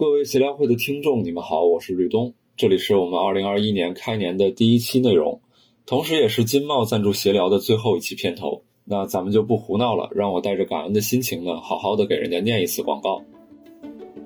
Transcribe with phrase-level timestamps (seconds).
[0.00, 5.42] 各位协聊会的听众，你们好，我是吕东，这里是我们二零二一年开年的第一期内容，
[5.84, 8.62] 同时也是金茂赞助协聊的最后一期片头。
[8.86, 13.22] 那咱们就不胡闹了，让我带着感恩的心情呢，好好的给人家念一次广告。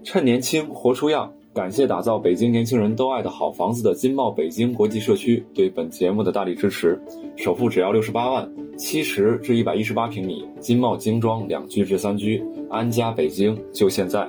[0.04, 6.96] 趁年轻活出样，感谢打造北京年轻人都爱的好房子的金茂北京国际社区对本节目的大力支持，
[7.34, 8.48] 首付只要六十八万，
[8.79, 14.25] 七十至一百一十八平米，金茂精装两居至三居，安家北京就现在。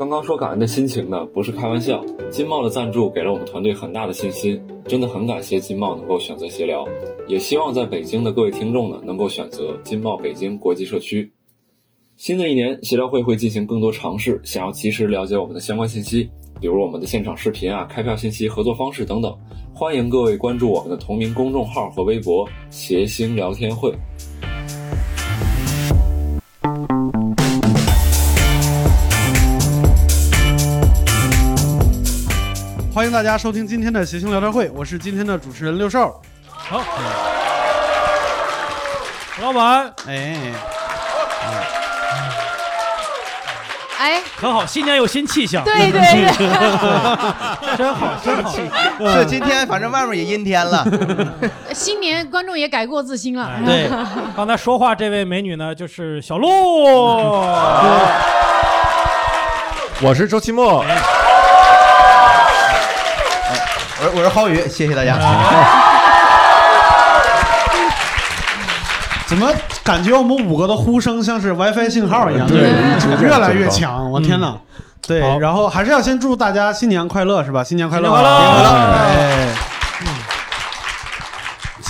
[0.00, 2.02] 刚刚说感恩的心情呢，不是开玩笑。
[2.30, 6.88] 金茂的赞助给了我们团队很大的信心，真的很感谢金茂能够选择协聊，
[7.28, 11.30] 也希望在北京的各位听众呢能够选择金茂北京国际社区。
[12.16, 19.36] 新的一年，协聊会会进行更多尝试，想要及时了解我们的相关信息，比如我们的现场视频啊、开票信息、合作方式等等，
[19.74, 23.92] 欢迎各位关注我们的同名公众号和微博“谐星聊天会”。
[33.00, 36.20] 欢迎大家收听今天的谐星聊天会，我是今天的主持人六兽。
[36.46, 36.82] 好，
[39.40, 40.36] 老板，哎，
[43.98, 46.26] 哎，很好，新年有新气象，对对对，
[47.78, 48.52] 真好，真好。
[49.14, 50.86] 是今天，反正外面也阴天了。
[51.72, 53.46] 新年观众也改过自新了。
[53.46, 53.88] 哎对，
[54.36, 56.48] 刚才说话这位美女呢，就是小鹿。
[60.02, 60.84] 我是周奇墨，
[64.10, 65.16] 我是我是浩宇，谢谢大家。
[69.26, 69.48] 怎么
[69.84, 72.48] 感觉我们五个的呼声像是 WiFi 信号一样？
[72.48, 72.58] 对
[73.22, 74.56] 越来越强，我天哪！
[75.06, 77.62] 对，然后还是要先祝大家新年快乐，是吧？
[77.62, 78.08] 新年快乐！
[78.08, 78.70] 新年快乐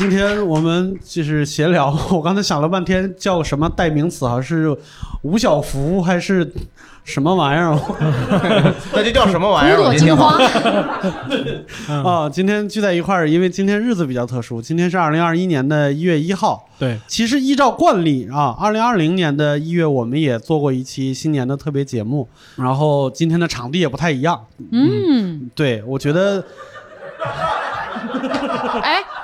[0.01, 4.41] 今天我们就是闲聊， 我刚才想了半天叫什么代名词啊？
[4.41, 4.75] 是
[5.21, 6.51] 吴小福还是
[7.05, 7.79] 什么玩意儿？
[8.95, 9.77] 那这叫什么玩意儿？
[9.79, 16.67] 五朵我觉得挺金花。， 啊，今天聚在一块儿，因为今天日子比较特殊，今天是二零二一年的一月一号。
[16.79, 24.47] 对，其实依照惯例啊，二零二零年的一月我们也做过一期新年的特别节目，然后今天的场地也不太一样。
[24.73, 26.43] 嗯，对，我觉得
[27.23, 28.30] 哎，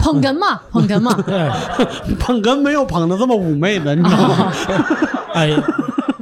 [0.07, 1.51] 捧哏嘛， 捧哏嘛，对，
[2.21, 4.53] 捧哏没有捧的这么妩媚的，你知道吗？
[5.35, 5.51] 哎，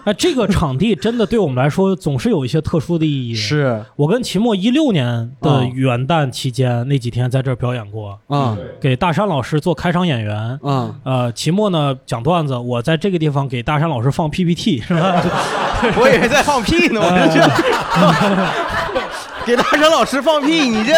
[0.05, 3.35] 哎，这个场地真的对我们来说总是有一些特殊的意义。
[3.35, 10.59] 是我跟秦墨一六年的啊元旦期间那几天在这儿表演过，啊给大山老师做开场演员。
[10.63, 15.23] 啊，呃，秦墨呢讲段子，我在这个地方给大山老师放 PPT 是吧？
[16.01, 17.41] 我以为在放屁呢，我这
[19.45, 20.95] 给大山老师放屁，你这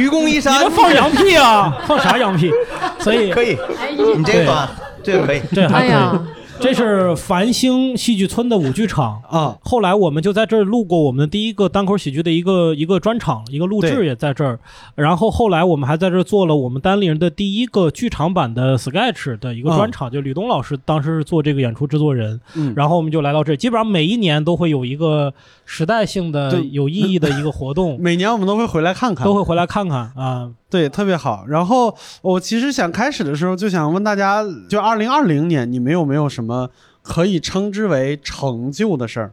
[0.00, 1.78] 愚公移山你山，这放羊屁啊？
[1.86, 2.50] 放啥羊屁？
[2.98, 4.68] 所以可以，哎你这个，
[5.02, 5.40] 这个可以。
[5.52, 6.20] 这还可以。
[6.62, 9.56] 这是繁星戏剧村的舞剧场啊。
[9.62, 14.58] 后来我们就在这儿录过我们的第一个单口喜剧的一个一个专场，一个录制也在这儿。
[14.94, 22.38] 然后后来我们还在这儿做了我们单立人的第一个剧场版的 sketch 的一个专场，就吕东老师当时是做这个演出制作人。
[22.54, 25.32] 嗯然后我们就来到这儿，基本上每一年都会有一个
[25.72, 30.50] 时代性的对有意义的一个活动， 每年我们都会回来看看，都会回来看看啊。
[30.68, 31.44] 对，特别好。
[31.46, 36.70] 然后我其实想开始的时候就想问大家，就二零二零年你们有没有什么
[37.02, 39.32] 可以称之为成就的事儿？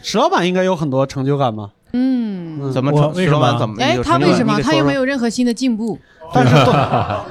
[0.00, 1.70] 石老板应该有很多成就感吧？
[1.96, 3.76] 嗯，怎么我为什么成石老板怎么？
[3.80, 5.96] 哎，他为什么他又没有任何新的进步？
[6.32, 6.72] 但是都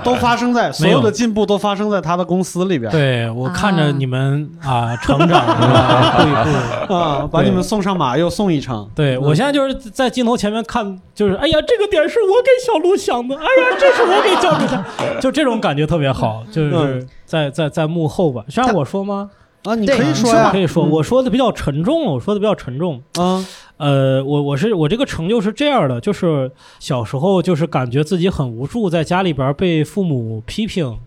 [0.14, 2.90] 都发生在所有的进步都发生在他的公司里边。
[2.92, 5.44] 对我看着啊你们啊成长，
[6.24, 6.94] 一步一步。
[6.94, 8.88] 啊，把你们送上马又送一程。
[8.96, 14.86] 对我现在就是在镜头前面看，就是哎呀，这个点是我给小鹿想的，哎呀，这是我给教主的，
[15.20, 19.30] 就这种感觉特别好，就是在在在幕后吧，是让我说吗？
[19.64, 23.02] 啊，你可以说呀，可以说，嗯我说的比较沉重，我说的比较沉重。
[23.16, 23.46] 啊，
[23.78, 31.00] 呃，我我是我这个成就是这样的，就是小时候就是感觉自己很无助，在家里边被父母批评。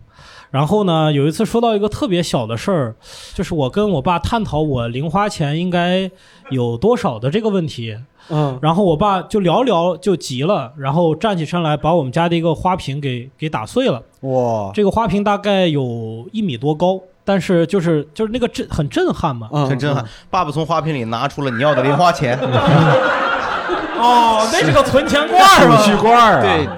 [0.49, 2.95] 然后呢，有一次说到一个特别小的事儿，
[3.33, 6.09] 就是我跟我爸探讨我零花钱应该
[6.49, 7.97] 有多少的这个问题。
[8.29, 14.03] 嗯然后我爸就聊聊就急了，然后站起身来把我们家的一个花瓶给给打碎了。
[14.21, 19.49] 哇，这个花瓶大概有一米多高，但是就是就是那个震很震撼嘛。
[19.51, 20.01] 嗯很震撼。
[20.29, 22.39] 爸爸从花瓶里拿出了你要的零花钱，
[23.99, 26.69] 哦，那是个存钱罐儿储蓄罐儿啊，对，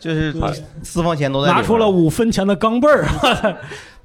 [0.00, 0.34] 就是
[0.82, 3.04] 私房钱都在里边拿出了五分钱的钢镚儿。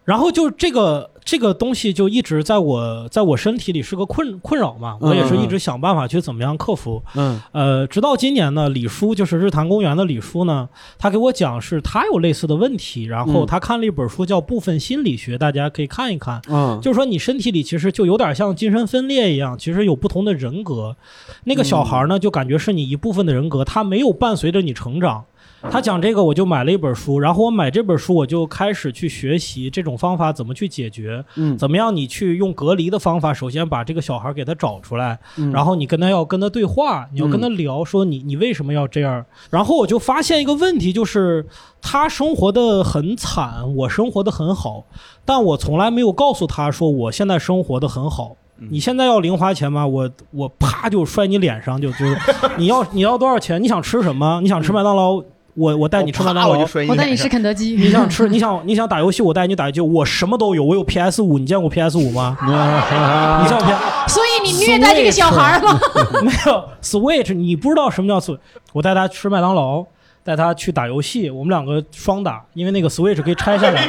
[0.06, 7.02] 然后就这个这个东西就一直在我在我身体里是个困困扰嘛，我也是一直想办法去怎么样克服。
[7.16, 10.68] 嗯呃，直到今年呢，李叔就是日坛公园的李叔呢，
[11.00, 16.42] 他给我讲是他有类似的问题，然后嗯他看了一本书叫《部分心理学》，大家可以看一看。
[16.50, 20.98] 嗯，就是说，你身体里其实就有点像精神分裂一样，其实有不同的人格。
[21.46, 25.24] 那个小孩呢，就感觉是你一部分的人格，他没有伴随着你成长。
[25.71, 39.25] 他讲这个，我就买了一本书，然后我买这本书，我就开始去学习这种方法怎么去解决，嗯怎么样你去用隔离的方法，首先把这个小孩给他找出来，嗯然后你跟他要跟他对话，你要跟他聊，说你你为什么要这样？
[39.50, 41.45] 然后我就发现一个问题，就是
[41.81, 44.86] 他生活的很惨，我生活的很好，
[45.25, 48.36] 但我从来没有告诉他说我现在生活的很好。
[48.69, 49.86] 你现在要零花钱吗？
[49.86, 52.18] 我我啪就摔你脸上，就就是
[52.56, 53.62] 你要你要多少钱？
[53.62, 54.39] 你想吃什么？
[54.42, 55.21] 你想吃麦当劳？
[55.56, 57.76] 我我带你吃麦当劳啪我带你吃肯德基。
[57.76, 58.28] 你想吃？
[58.28, 59.22] 你想 你想打游戏？
[59.22, 59.82] 我带你打游戏。
[59.82, 61.38] 我什么都有，我有 PS 五。
[61.38, 62.38] 你见过 PS 五吗？
[62.42, 64.14] 你见过 PS？
[64.14, 65.80] 所以你虐待这个小孩吗？
[66.24, 68.40] 没有 Switch，你不知道什么叫 Switch。
[68.74, 69.86] 我带他吃麦当劳，
[70.24, 73.88] 带他去打游戏，我们两个双打，因为那个 Switch 可以拆下来。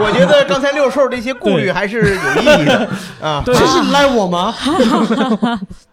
[0.00, 2.88] 我觉得刚才六兽这些顾虑还是有意义的
[3.22, 3.42] 啊。
[3.44, 4.54] 对这是赖我吗？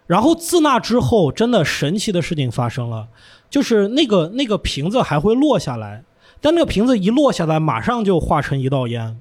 [0.06, 3.06] 然后自那之后，真的神奇的事情发生了，
[3.50, 6.02] 就是那个那个瓶子还会落下来，
[6.40, 9.16] 但那个瓶子一落下来，马上就化成一道烟。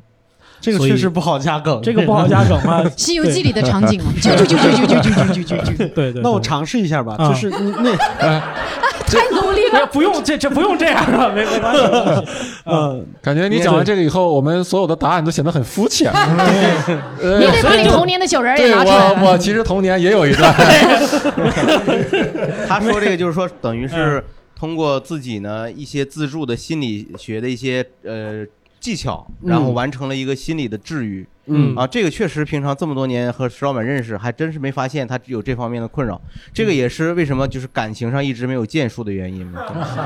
[0.61, 5.87] 这个确实不好加梗，这个不好加梗啊，《西游记》里的场景嘛，啾啾啾啾啾啾啾啾啾啾啾，对。
[5.89, 7.91] 对对，那我尝试一下吧，啊就是那
[9.15, 9.85] 太努力了。
[9.87, 12.25] 不用这这不用这样了，没没关系没关系。
[12.65, 16.11] 呃， 感觉你讲完这个以后，我们所有的答案都显得很肤浅。
[16.11, 19.13] 呃你得把你童年的小人儿也对拿出来。
[19.21, 20.53] 我，我其实童年也有一段。
[22.67, 24.23] 他说这个就是说，等于是
[24.57, 28.45] 通过自己呢一些自助的心理学的一些呃
[28.79, 31.25] 技巧，然后完成了一个心理的治愈。
[31.47, 36.19] 嗯啊，这个确实平常这么多年和石老板认识，还真是没发现他有这方面的困扰。
[36.53, 39.61] 这个也是为什么就是感情上一直没有建树的原因嘛。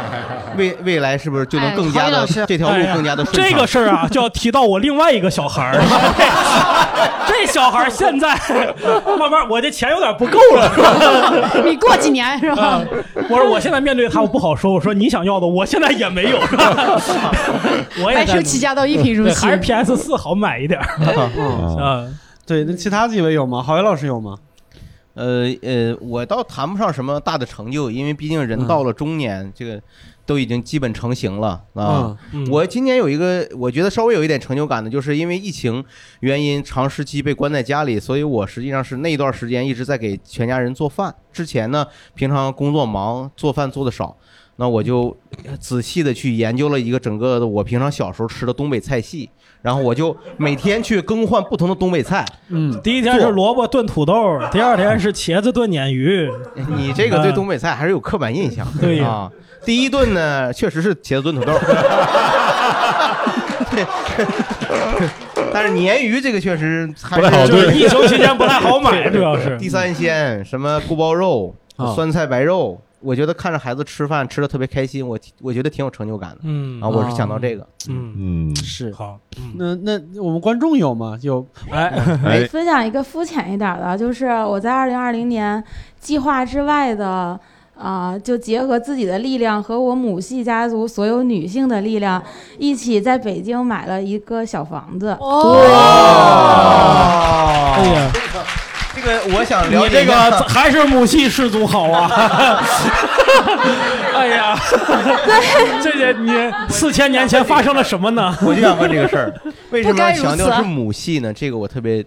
[0.58, 3.50] 未未来是不是就能更加的这条路更加的顺畅？
[3.50, 5.80] 这个事儿啊，就要提到我另外一个小孩儿。
[7.30, 8.36] 这小孩儿现在
[9.18, 11.62] 慢慢，我这钱有点不够了，是吧？
[11.64, 12.84] 你过几年是吧啊？
[13.30, 14.74] 我说我现在面对他，我不好说。
[14.74, 17.32] 我说你想要的，我现在也没有，是吧？
[18.04, 19.52] 我也白在手起家到一贫如洗还。
[19.52, 20.80] 是 PS 四好买一点
[21.30, 22.20] 儿嗯，啊。
[22.46, 23.62] 对，那其他几位有吗？
[23.62, 24.38] 郝伟老师有吗？
[25.16, 29.82] 呃呃，我倒谈不上什么大的成就，因为毕竟人到了中年，这个
[30.26, 32.16] 都已经基本成型了啊。
[32.32, 35.84] 嗯我今年有一个，我觉得稍微有一点成就感的，就是因为疫情
[36.22, 41.14] 原因，长时期被关在家里，所以我实际上是那一段时间一直在给全家人做饭。
[41.34, 41.86] 之前呢，
[42.16, 44.16] 平常工作忙，做饭做的少，
[44.60, 45.16] 那我就
[45.58, 49.30] 仔细的去研究了一个整个的我平常小时候吃的东北菜系，
[49.62, 52.26] 然后我就每天去更换不同的东北菜。
[52.50, 56.30] 嗯，第一天是萝卜炖土豆，第二天是茄子炖鲶鱼。
[56.76, 59.32] 你这个对东北菜还是有刻板印象，对啊。
[59.64, 61.54] 第一顿呢，确实是茄子炖土豆，
[65.54, 69.58] 但是鲶鱼这个确实还是不太好炖就是疫情期间不太好买，主要是。
[69.58, 76.90] 地三鲜，什么锅包肉、啊酸菜白肉，我觉得看着孩子吃饭吃的特别开心，我我觉得挺有成就感的嗯啊。
[76.90, 78.14] 我是想到这个，嗯，
[78.52, 78.92] 嗯，是。
[78.94, 81.18] 好，嗯，那那我们观众有吗？
[81.22, 81.88] 有哎，
[82.26, 85.64] 哎，分享一个肤浅一点的，就是我在二零二零年
[86.00, 87.40] 计划之外的。
[87.80, 92.22] 啊、就结合自己的力量和我母系家族所有女性的力量，
[92.58, 95.16] 一起在北京买了一个小房子。
[95.18, 95.62] 哦，
[97.78, 98.12] 哎呀，
[99.10, 100.14] 这个我想了你这个
[100.48, 102.62] 还是母系氏族好啊！
[104.14, 104.56] 哎呀，
[105.82, 106.32] 这些你
[106.70, 108.38] 四千年前发生了什么呢？
[108.44, 109.34] 我就想问这个事儿，
[109.72, 111.34] 为什么不该如此强调是母系呢？
[111.34, 112.06] 这个我特别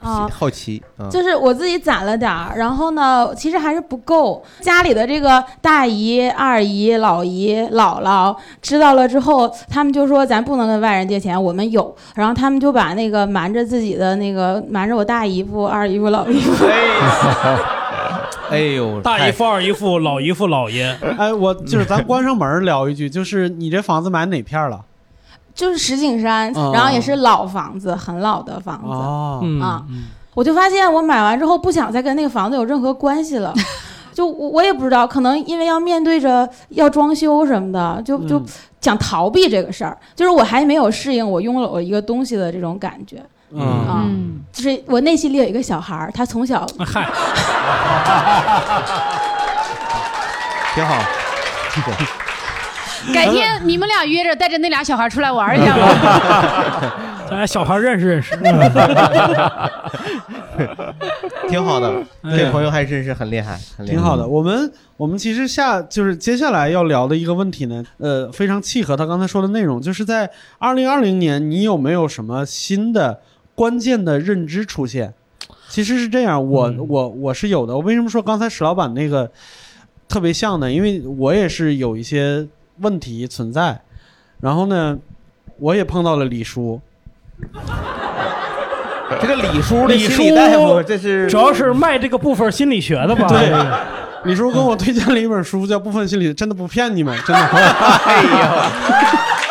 [0.00, 1.08] 啊、好奇啊。
[1.10, 4.44] 就是我自己攒了点儿，然后呢，其实还是不够。
[4.60, 11.94] 家里的这个大姨、二姨、老姨、姥姥知道了之后，他们就说咱不能跟外人借钱，我们有。
[12.14, 16.66] 然后他们就把那个瞒着自己的那个瞒着我大姨夫、二姨夫、老姨夫，
[18.50, 24.80] 哎呦，大姨夫、二姨夫、老姨夫、姥爷，哎，我就是咱关上门聊一句，就是你这房子买哪片了？
[25.58, 28.86] 就是石景山，哦然后也是老房子，很老的房子。
[28.86, 29.82] 哦，嗯啊
[30.34, 33.52] 我就发现我买完之后不想再跟那个房子有任何关系了。
[34.14, 38.46] 就我我也不知道，可能因为要面对着要装修什么的，就就嗯
[38.80, 39.98] 想逃避这个事儿。
[40.14, 47.04] 就是我还没有适应我拥有一个东西的这种感觉嗯，就是我内心里有一个小孩儿，他从小嗨，
[50.74, 50.94] 挺好。
[53.14, 56.94] 改天你们俩约着带着那俩小孩出来玩一下吧。
[57.28, 58.34] 咱俩小孩认识认识。
[61.48, 61.88] 挺好的，
[62.22, 64.26] 哎这朋友还真是很厉害，很厉害挺好的。
[64.26, 73.20] 我们我们其实下就是接下来要聊的一个问题呢，呃，非常契合他刚才说的内容，就是在二零二零年，你有没有什么新的
[73.54, 75.14] 关键的认知出现？
[75.68, 77.74] 其实是这样，我、我我是有的。
[77.74, 79.30] 我为什么说刚才史老板那个
[80.08, 80.70] 特别像呢？
[80.72, 82.46] 因为我也是有一些
[82.80, 83.80] 问题存在，
[84.40, 84.96] 然后呢，
[85.58, 86.80] 我也碰到了李叔，
[89.20, 93.26] 这个李叔的李叔大夫，这是主要是卖这个部分心理学的吧？
[93.28, 93.52] 对，
[94.30, 97.42] 李叔跟我推荐了一本书，叫《部分心理》，真的不骗你们，真的。
[97.46, 98.70] 哎呀，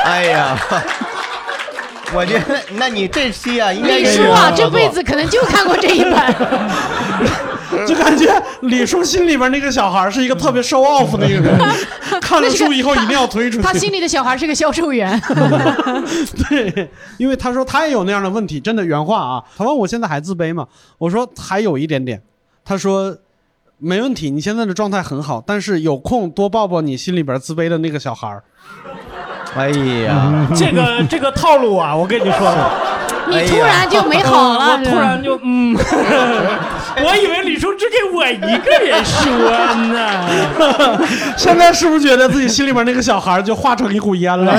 [0.03, 0.57] 哎呀，
[2.15, 6.13] 我觉得那你这期啊，应该李叔啊，这辈子可能就看过这一本。
[7.85, 8.25] 就感觉
[8.61, 11.59] 李叔心里边那个小孩是一个特别 show off 的一个人，
[12.21, 13.63] 看了书以后一定要推出去。
[13.63, 15.19] 他心里的小孩是个销售员。
[16.49, 19.43] 对，因为他说他也有那样的问题，真的原话啊。
[19.57, 20.65] 他问我现在还自卑吗？
[20.97, 22.21] 我说还有一点点。
[22.63, 23.15] 他说
[23.77, 28.43] 没问题，你现在的状态很好，但是有空多抱抱你心里边自卑的那个小孩儿。
[29.57, 29.69] 哎
[30.05, 32.53] 呀， 这个这个套路啊，我跟你说，
[33.27, 40.99] 你 突然就美好了，我突然就嗯，我以为李叔只给我一个人说呢。
[41.35, 44.53] 现在是不是觉得自己心里边那个小孩就化成一股烟了？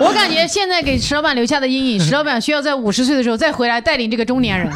[0.00, 4.70] 我感觉现在给石老板留下的阴影，石老板需要在五十岁的时候再回来带领这个中年人。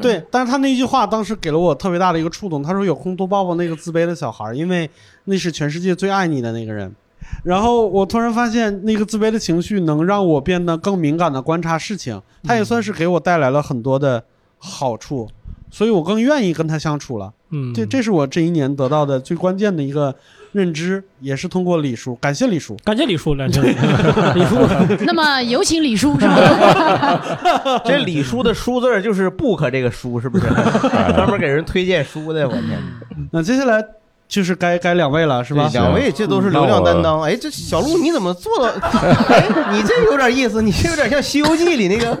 [0.00, 2.62] 对，但是他那句话当时给了我特别大的一个触动。
[2.62, 4.88] 他说有空多抱抱那个自卑的小孩，因为
[5.24, 6.94] 那是全世界最爱你的那个人。
[7.42, 14.24] 然后我突然发现，那个自卑的情绪能让我变得更敏感的观察事情，它也算是给我带来了很多的
[14.58, 15.28] 好处，
[15.70, 17.32] 所以我更愿意跟他相处了。
[17.50, 20.14] 嗯，这这是我这一年得到的最关键的一个
[20.52, 22.76] 认知，也是通过李叔，感谢李叔。
[22.82, 23.60] 感谢李叔，感谢
[24.34, 24.56] 李叔。
[25.04, 27.82] 那么有请李叔，是吧？
[27.84, 30.46] 这李叔的“叔”字儿就是 book 这个书，是不是？
[31.14, 32.78] 专门给人推荐书的，我天！
[33.30, 33.84] 那接下来
[34.34, 35.70] 就是该该两位了，是吧？
[35.72, 37.22] 两位这都是流量担当。
[37.22, 38.66] 哎，这小鹿你怎么做到？
[39.30, 42.18] 哎，你这有点意思， 你这有点像《西游记》里那个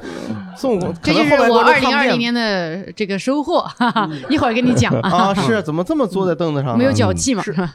[0.56, 0.94] 孙悟空。
[1.02, 5.34] 这就是我二零二零年的这个收获，哈哈，一会儿跟你讲啊。
[5.34, 6.78] 是怎么这么坐在凳子上？
[6.78, 7.42] 没有脚气嘛？
[7.42, 7.74] 是吧？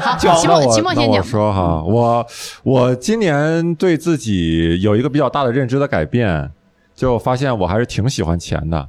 [0.00, 1.18] 好，那期末我期末先讲。
[1.18, 2.26] 我说哈，我
[2.62, 6.50] 我今年对自己有一个比较大的认知的改变，
[6.96, 8.88] 就发现我还是挺喜欢钱的。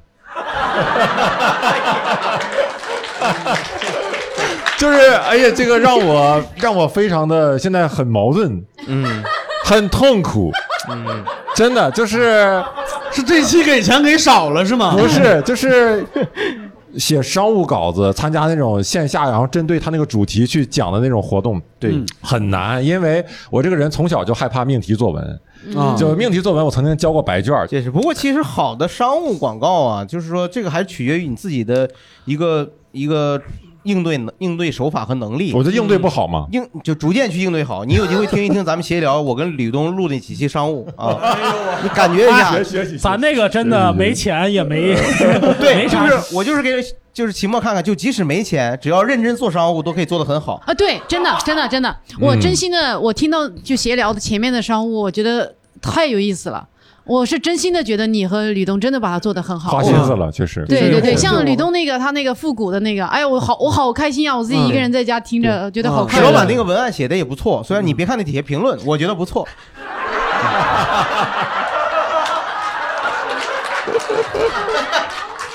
[4.78, 9.24] 就是哎呀，这个让我 让我非常的现在很矛盾，嗯，
[9.64, 10.52] 很痛苦，
[10.90, 11.24] 嗯，
[11.56, 12.64] 真的就是
[13.12, 14.96] 是这期给钱给少了是吗？
[14.98, 16.06] 不是，就是
[16.98, 25.40] 写商务稿子，参加那种线下，然后针对他那个主题去讲的那种活动，对，嗯很难，因为我这个人从小就害怕命题作文，
[25.76, 27.90] 嗯就命题作文，我曾经交过白卷儿，这是。
[27.90, 31.90] 不过其实好的商务广告啊，就是说这个还取决于你自己的
[32.26, 33.42] 一个一个
[33.86, 35.54] 应对能应对手法和能力。
[35.54, 36.46] 我就应对不好嘛。
[36.52, 37.86] 应就逐渐去应对好。
[37.86, 41.18] 你有机会听一听咱们闲聊，我跟吕东录那几期商务 啊，
[41.82, 42.54] 你感觉一下。
[43.00, 44.94] 咱那个真的没钱也没
[45.60, 46.72] 对，就 没啥是我就是给
[47.14, 50.62] 就是期末看看，就即使没钱，只要认真做商务，都可以做得很好。
[50.66, 56.68] 啊，对，真的，真的，真的，我真心的，我听到就闲聊的前面的商务，我觉得太有意思了。
[57.06, 60.66] 我是真心的觉得你和吕东真的把它做得很好，花心思了，确实。
[60.68, 64.36] 对对对，像吕东那个他那个复古的那个，哎呀，我好我好开心啊！
[64.36, 66.26] 我自己一个人在家听着，觉得好快乐。
[66.26, 69.48] 石老板那个文案写的也不错，虽然你别看那底下评论，我觉得不错。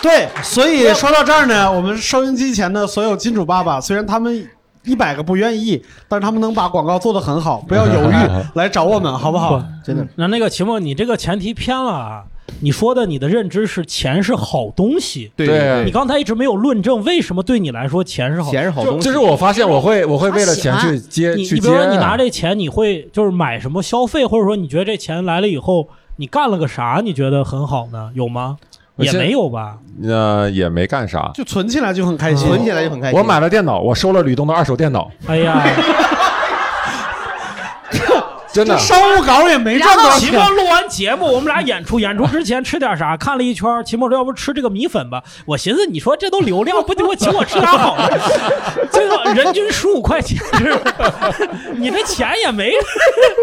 [0.00, 4.48] 对，所以说到这儿呢，我们收音机前的所有金主爸爸，虽然他们
[4.84, 8.14] 一百个不愿意，但是他们能把广告做得很好， 不要犹豫，
[8.54, 9.62] 来找我们，好不好？
[9.84, 10.06] 真的。
[10.16, 12.24] 那那个秦梦，你这个前提偏了啊！
[12.62, 19.04] 你说的你的认知是钱是好东西，对对你刚才一直没有论证为什么对你来说钱是好，钱是好东西。
[19.04, 21.70] 就是我发现我会我会为了钱去接你去接啊。
[21.70, 27.00] 你比如说你拿这钱，你会就是买什么消费，或者说你觉得这钱来了以后，你干了个啥？
[27.04, 28.10] 你觉得很好呢？
[28.14, 28.56] 有吗？
[29.04, 29.76] 也没有吧？
[30.02, 33.18] 呃也没干啥，就存起来就很开心，存起来就很开心。
[33.18, 35.60] 我买了电脑，我收了吕东的二手电脑，哎呀，
[38.52, 38.76] 真的。
[38.78, 40.48] 商务稿也没赚多少钱齐墨。
[40.48, 43.14] 录完节目，我们俩演出，演出之前吃点啥？
[43.16, 45.22] 看了一圈，齐墨说要不吃这个米粉吧？
[45.44, 48.18] 我寻思，你说这都流量，不得我请我吃啥好的？
[48.90, 50.38] 这个人均十五块钱，
[51.76, 52.72] 你这钱也没。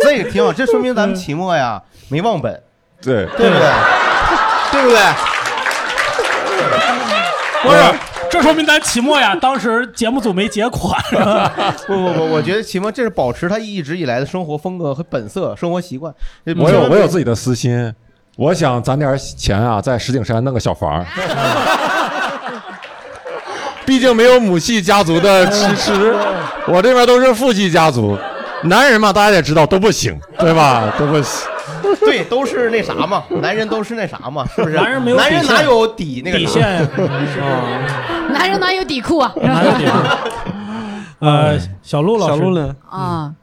[0.04, 2.60] 这个挺好，这说明咱们期末呀没忘本，
[3.02, 3.72] 对，对不对？
[4.72, 5.00] 对不对？
[7.64, 7.78] 不是，
[8.30, 11.02] 这说明咱期末呀，当时节目组没结款。
[11.88, 16.14] 不不不，我觉得期末这是保持他一直以来的生活风格和本色、生活习惯。
[16.58, 17.94] 我有我有自己的私心，
[18.36, 21.06] 我想攒点钱啊，在石景山弄个小房儿。
[23.86, 26.14] 毕竟没有母系家族的支持，
[26.68, 28.18] 我这边都是父系家族。
[28.64, 30.94] 男人嘛，大家也知道都不行，对吧？
[31.00, 31.48] 都不行。
[32.02, 34.76] 对，都是那啥嘛，男人都是那啥嘛，是不是？
[34.76, 36.90] 男人没有男人底线哪有底那个底线呀。
[38.34, 39.34] 男人哪有底裤啊？
[39.42, 39.86] 哪有底
[41.20, 42.76] 呃，小鹿老师，小鹿呢？
[42.90, 43.34] 啊，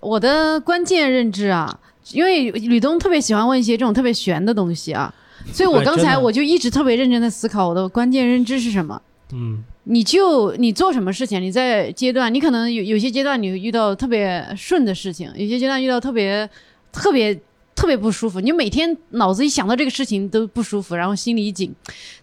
[0.00, 1.78] 我的关键认知啊，
[2.12, 5.12] 因为吕东特别喜欢问一些这种特别玄的东西啊，
[5.52, 9.00] 所以我刚才我就一直特别认真的思考我的关键认知是什么。
[9.32, 16.48] 嗯你就你做什么事情，你在阶段，你可能有有些阶段你遇到特别顺的事情，有些阶段遇到特别
[16.94, 17.38] 特别
[17.74, 21.74] 特别不舒服，你每天脑子一想到这个事情都不舒服，然后心里一紧。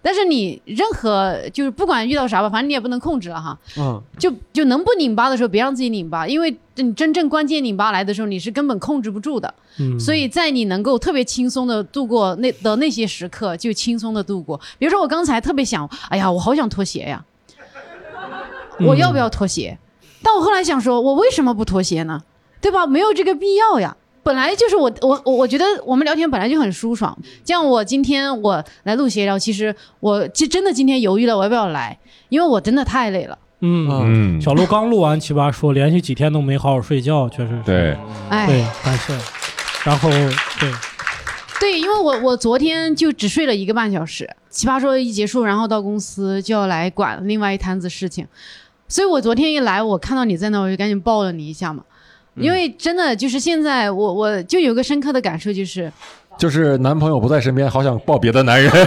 [0.02, 3.60] 但是你任何就是不管遇到啥吧，反正你也不能控制了哈。
[3.78, 9.54] 嗯，就就能不拧巴的时候，别让自己拧巴，因为你真正关键拧巴来的时候，你是根本控制不住的。
[9.78, 14.60] 嗯，所以在你能够特别轻松的度过那的那些时刻，就轻松的度过。
[14.80, 17.24] 比如说我刚才特别想，哎呀，我好想脱鞋呀，
[18.80, 19.78] 我要不要脱鞋？
[20.24, 22.24] 但我后来想说，我为什么不脱鞋呢？
[22.62, 22.88] 对吧？
[22.88, 23.98] 没有这个必要呀。
[24.24, 31.98] 本来就是我我我我觉得我们聊天本来就很舒爽，像我今天我来录协聊，其实我其实真的今天犹豫了我要不要来，
[32.30, 33.38] 因为我真的太累了。
[33.62, 33.88] 嗯，
[34.38, 37.64] 嗯，小鹿刚录完奇葩说，连续几天都没好好睡觉，确实是。
[37.64, 37.98] 对，
[38.30, 39.14] 哎，对，感谢。
[39.84, 40.72] 然后对，
[41.60, 48.28] 对，因为我我昨天就只睡了一个半小时，奇葩说一结束，然后到公司就要来管另外一摊子事情，
[48.88, 51.84] 所以我昨天一来，我看到你在那，我就赶紧抱了你一下嘛。
[52.36, 55.92] 因为真的就是现在我我就有个深刻的感受，就是
[56.38, 58.72] 就是男朋友不在身边，好想抱别的男人。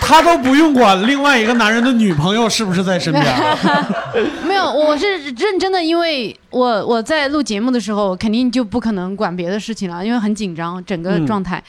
[0.00, 3.24] 他都不用管另外一个男人的女朋友是不是在身边。
[4.44, 11.62] 没有，我是认真的，因为我我在录节目的时候，肯定就不可能管别的事情了，因为很紧张，整个嗯状态。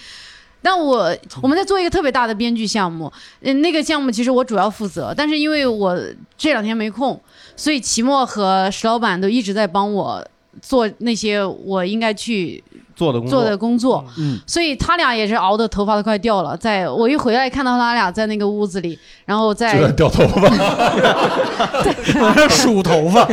[0.61, 5.97] 但我我们在做一个特别大的编剧项目，嗯，那个项目其实我主要负责，但是因为我
[6.37, 7.19] 这两天没空，
[7.55, 10.25] 所以齐墨和石老板都一直在帮我
[10.61, 12.63] 做那些我应该去
[12.95, 13.39] 做的工作。
[13.39, 16.55] 做的工作，嗯，所以他俩也是熬的头发都快掉了。
[16.57, 20.49] 在我一回来看到他俩在那个屋子里，然后在掉头发。
[22.49, 23.25] 数头发，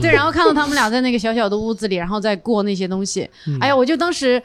[0.00, 3.28] 对，然后看到他们俩在那个小小的屋子里，然后再过那些东西，
[3.60, 4.42] 哎呀，我就当时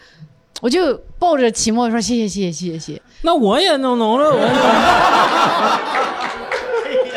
[0.61, 2.79] 我就抱着齐墨说谢谢谢谢谢谢。
[2.79, 4.39] 谢谢，那我也弄弄了，我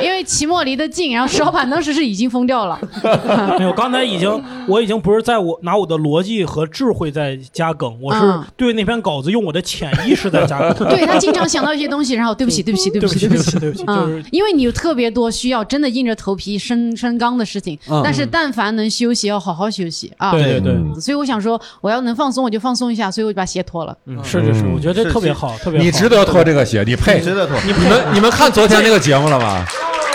[0.02, 2.78] 因为齐墨离得近， 然后石老板当时是已经疯掉了，
[3.58, 10.88] 没有，刚才已经，我已经不是在我拿我的逻辑和智慧在加梗，我是嗯对那篇稿子用我的潜意识在加梗。
[10.90, 13.84] 对他经常想到一些东西，然后对不起对不起对不起对不起，对不起，对不起。
[13.84, 20.32] 对不起，就嗯是，因为你有特别多需要真的硬着头皮升升纲的事情，嗯但是但凡能休息，要好好休息啊。
[20.32, 23.96] 对对对，嗯所以我想说，我要能放松，我就放松一下，所以我就把鞋脱了。
[24.24, 25.84] 是是是，嗯我觉得这特别好，特别好。
[25.84, 27.20] 你值得脱这个鞋，你配。
[27.20, 27.56] 值得脱。
[27.66, 29.64] 你们你们看昨天那个节目了吗？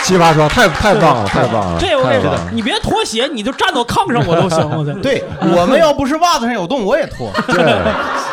[0.03, 2.51] 奇葩说太太棒了，太棒了，这我跟你说太棒了，。
[2.51, 4.59] 你别脱鞋，你就站到炕上我都行。
[4.77, 7.31] 我操，对我们要不是袜子上有洞，我也脱。
[7.47, 7.75] 对，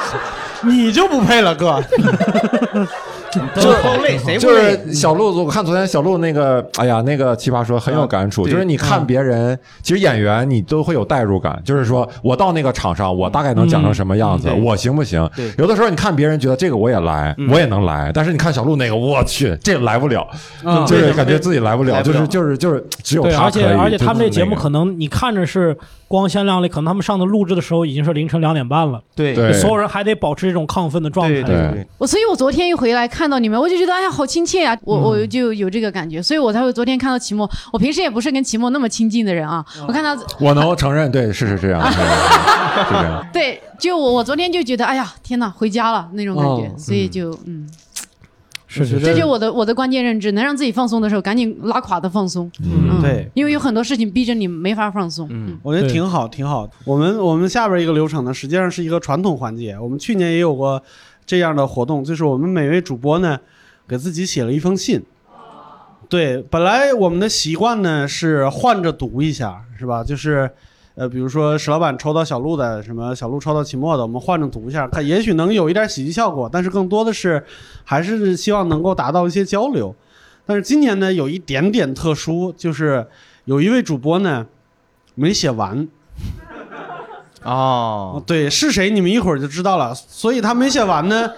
[0.62, 1.82] 你就不配了，哥。
[3.54, 4.50] 都都累，谁就？
[4.50, 8.46] 是小鹿，我看昨天小鹿那个，哎呀，那个奇葩说很有感触。
[8.48, 15.52] 就是你看别人，其实演员你都会有代入感，就是说我到那个场上，我大概能讲成什么样子，我行不行对？
[15.58, 20.26] 有的时候你看别人觉得这个我也来，嗯我也能来，但是你看小鹿那个，我去，这个来不了，
[20.64, 23.62] 嗯就是感觉自己来不了，就是就是就是只有他可以。
[23.62, 31.34] 且而且他们这节目可能你看着是光鲜亮丽，可能他们上的录制的时候已经是凌晨两点半了，对对所有人还得保持这种亢奋的状态。
[31.34, 37.50] 对对对我所以，我昨天一回来看到你们，我就觉得哎呀，好亲切呀、我嗯我就有这个感觉，所以我才会昨天看到齐墨。
[37.72, 41.98] 我平时也不是跟齐墨那么亲近的人啊，我看到我能承认，对，是是这样，是
[42.90, 43.26] 这样。
[43.32, 47.66] 对，就我我昨天就觉得哎呀，天哪，回家了那种感觉，哦所以就嗯，
[48.66, 55.26] 是是这就我的我的关键认知，能让自己放松的时候，赶紧拉垮的放松，嗯，对，因为有很多事情逼着你没法放松。
[55.30, 56.68] 嗯我觉得挺好，挺好。
[56.84, 59.76] 我们我们下边一个流程呢，实际上是一个传统环节。
[59.78, 60.80] 我们去年也有过
[61.28, 63.38] 这样的活动，就是我们每位主播呢，
[63.86, 65.04] 给自己写了一封信。
[66.08, 70.02] 对，本来我们的习惯呢是换着读一下，是吧？
[70.02, 70.50] 就是，
[70.94, 77.44] 呃，比如说石老板抽到小鹿的，什么小鹿抽到期末的，我们换着读一下，看也许能有一点喜剧效果，但是更多的是
[77.84, 79.94] 还是希望能够达到一些交流。
[80.46, 83.06] 但是今年呢，有一点点特殊，就是
[83.44, 84.46] 有一位主播呢
[85.14, 85.86] 没写完，
[87.48, 89.94] 哦，对，是谁你们一会儿就知道了。
[89.94, 91.30] 所以他没写完呢，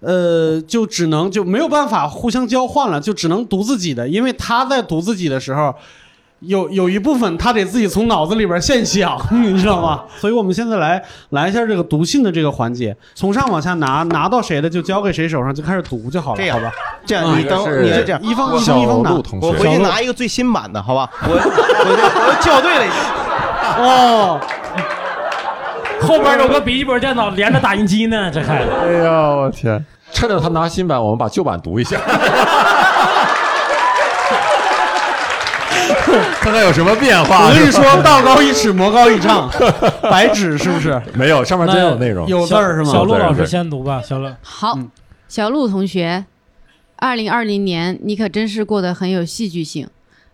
[0.00, 5.74] 呃，就只能就没有办法互相交换了，就只能读自己的，因为他在读自己的时候。
[6.40, 10.04] 有有一部分他得自己从脑子里边现想， 你知道吗？
[10.18, 16.72] 所以我们现在来来一下这个读信的这个环节，从上往下拿，拿到谁的就交给谁手上，就开始读就好了，这样好吧？
[17.04, 21.10] 这样嗯你等是你就这样，一方一小方一方拿我回，去拿一个最新版的，好吧？
[21.24, 22.96] 我我我我校对了一下。
[23.76, 24.40] 哦，
[26.06, 29.84] 后边有个笔记本电脑连着打印机呢，这还 哎呀，我天！
[30.12, 31.96] 趁着他拿新版，我们把旧版读一下，
[36.40, 37.46] 看看有什么变化。
[37.46, 39.48] 我跟你说，道高一尺，魔高一丈，
[40.02, 41.00] 白纸是不是？
[41.14, 42.26] 没有，上面真有内容。
[42.26, 42.90] 有字儿是吗？
[42.90, 44.28] 小陆老师先读吧，小陆。
[44.42, 44.90] 好，嗯
[45.28, 46.24] 小陆同学，
[46.96, 49.86] 二零二零年你可真是过得很有戏剧性。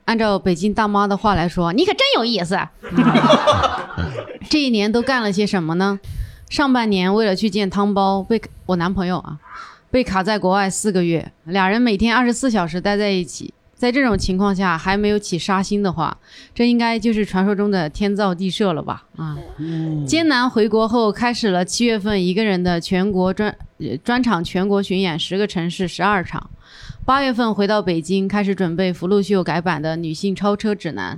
[0.07, 2.59] 按照北京大妈的话来说，你可真有意思。
[4.49, 6.01] 这一年都干了些什么呢？
[6.49, 9.39] 上半年为了去见汤包，被我男朋友啊，
[9.91, 13.53] 被卡在国外四个月，俩人每天二十四小时待在一起。
[13.75, 16.17] 在这种情况下还没有起杀心的话，
[16.55, 19.05] 这应该就是传说中的天造地设了吧？
[19.17, 19.37] 啊，
[20.07, 23.55] 艰难回国后，开始了七月份一个人的全国专
[24.03, 26.49] 专场全国巡演，十个城市十二场。
[27.07, 31.15] 八月份回到北京，开始准备福禄秀改版的《女性超车指南》，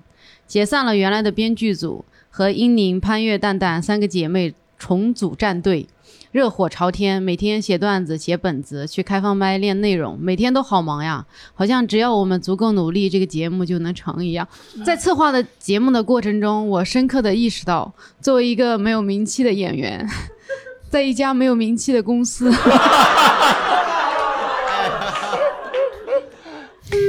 [0.46, 5.87] 解散了原来的编剧组，和英宁、潘越、蛋蛋三个姐妹重组战队，
[6.31, 11.24] 热火朝天，每天写段子、写本子，去开放麦练内容，每天都好忙呀，
[11.55, 14.46] 好像只要我们足够努力，这个节目就能成一样。
[14.85, 20.07] 在策划的节目的过程中，我深刻的意识到，作为一个没有名气的演员，
[20.90, 22.53] 在一家没有名气的公司，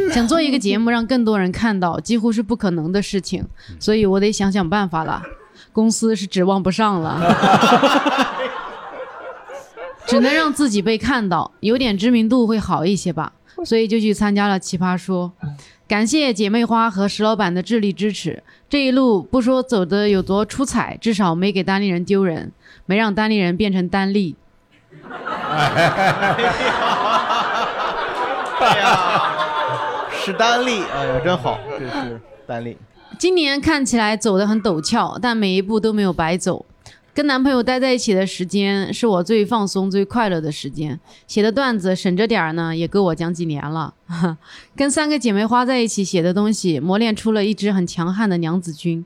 [0.13, 3.45] 想做一个节目让更多人看到，几乎是不可能的事情，
[3.80, 5.22] 所以我得想想办法了。
[5.72, 7.22] 公司是指望不上了，
[10.08, 13.34] 只能让自己被看到，有点知名度会好一些吧。
[13.65, 15.34] 所以就去参加了《奇葩说》，
[15.86, 18.41] 感谢姐妹花和石老板的智力支持。
[18.69, 22.54] 这一路不说走的有多出彩，至少没给单立人丢人，
[22.86, 24.38] 没让单立人变成单立。
[28.60, 29.38] 哎呀，
[30.19, 32.77] 是丹利，哎呀，真好，这是丹利。
[33.17, 36.65] 今年看起来走得很陡峭，但每一步都没有白走。
[37.13, 40.99] 跟男朋友待在一起的时间是我最放松、最快乐的时间。
[41.25, 43.93] 写的段子省着点儿呢，也够我讲几年了。
[44.75, 49.03] 跟三个姐妹花在一起写的东西，磨练出了一支很强悍的娘子军。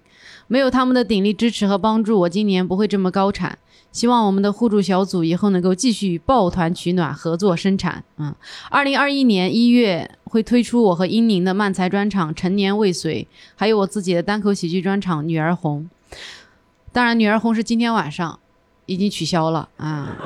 [0.47, 3.58] 没有他们的鼎力支持和帮助，我今年不会这么高产。
[3.93, 8.03] 希望我们的互助小组以后能够继续抱团取暖，合作生产。
[8.17, 8.36] 嗯，
[8.69, 13.25] 二零二一年一月会推出我和英宁的漫才专场《陈年未遂》，
[13.56, 15.88] 还有我自己的单口喜剧专场《女儿红》。
[16.91, 18.39] 当然，《女儿红》是今天晚上
[18.88, 20.17] 已经取消了啊。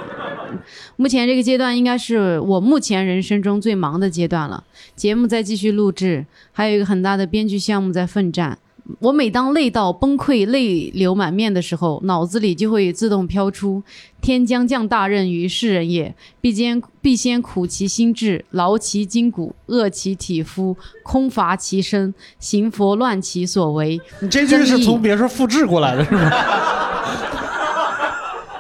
[0.95, 4.63] 目前这个阶段应该是我目前人生中最忙的阶段了。
[4.95, 8.57] 节目在继续录制，还有一个很大的编剧项目在奋战。
[8.99, 13.83] 我每当累到崩溃、泪流满面的时候，脑子里就会自动飘出
[14.21, 23.99] “天将降大任于世人也，必先必先苦其心志，劳其筋骨，饿其体肤，空乏其身，行拂乱其所为。
[24.21, 26.31] 你这句是从别处复制过来的，是吗？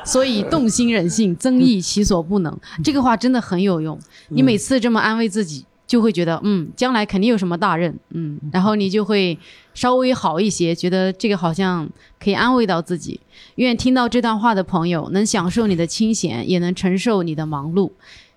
[0.03, 2.57] 所以动心忍性，增益其所不能。
[2.81, 3.99] 这个话真的很有用。
[4.29, 9.37] 你每次这么安慰自己，就会觉得，嗯，将来肯定有什么大任，嗯，然后你就会
[9.77, 11.87] 稍微好一些，觉得这个好像
[12.19, 13.19] 可以安慰到自己。
[13.57, 17.91] 愿听到这段话的朋友能享受你的清闲，也能承受你的忙碌。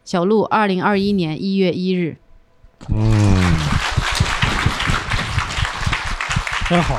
[0.05, 2.19] 小鹿，二零二一年一月一日。
[2.91, 3.55] 嗯，
[6.69, 6.99] 真好，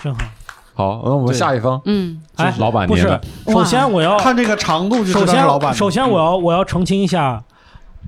[0.00, 0.24] 真好。
[0.72, 5.76] 好，那我们下一封，嗯，哎，老板不是，首先我要看这个长度首道是老板的。
[5.76, 7.42] 首先我要我要澄清一下，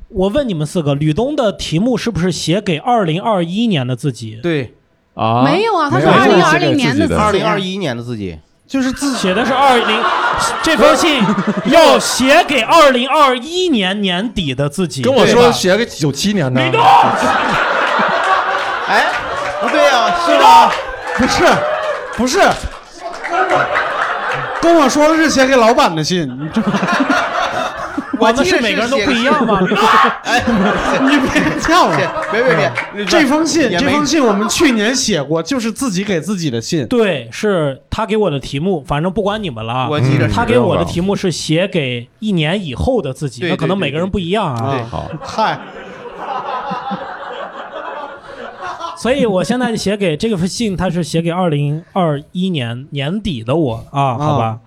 [0.09, 4.41] 我问你们四个，吕东的题目是不是写给二零二一年的自己？
[4.43, 4.75] 对，
[5.15, 7.21] 啊，没有啊他是没有2020年的自己。
[7.21, 10.03] 二零二一年的自己，就是自 写的是二零，
[10.63, 11.23] 这封信
[11.67, 15.03] 要写给二零二一年年底的自己。
[15.03, 16.81] 跟我说写给九七年的，吕东，
[18.89, 19.05] 哎，
[19.61, 20.71] 不对呀，是吗？
[21.19, 21.45] 不是
[22.17, 22.41] 不是，
[24.63, 26.79] 跟我说的是写给老板的信，你知道吗？
[28.31, 29.61] 我们是每个人都不一样吗？
[30.25, 30.43] 哎，
[31.03, 32.25] 你别这样写了。
[32.31, 32.55] 别别
[32.95, 36.87] 别，这封信，这封信我们去年写过，就是自己给自己的信。
[36.87, 39.89] 对，是他给我的题目，反正不管你们了啊。
[39.89, 44.71] 我记着嗯他给我的题目是写给一年以后的自己，那可能每个人不一样啊。
[44.71, 45.59] 对啊，好，嗨，
[49.01, 54.59] 所以我现在写给这个信，它是写给二零二一年年底的我啊，好吧。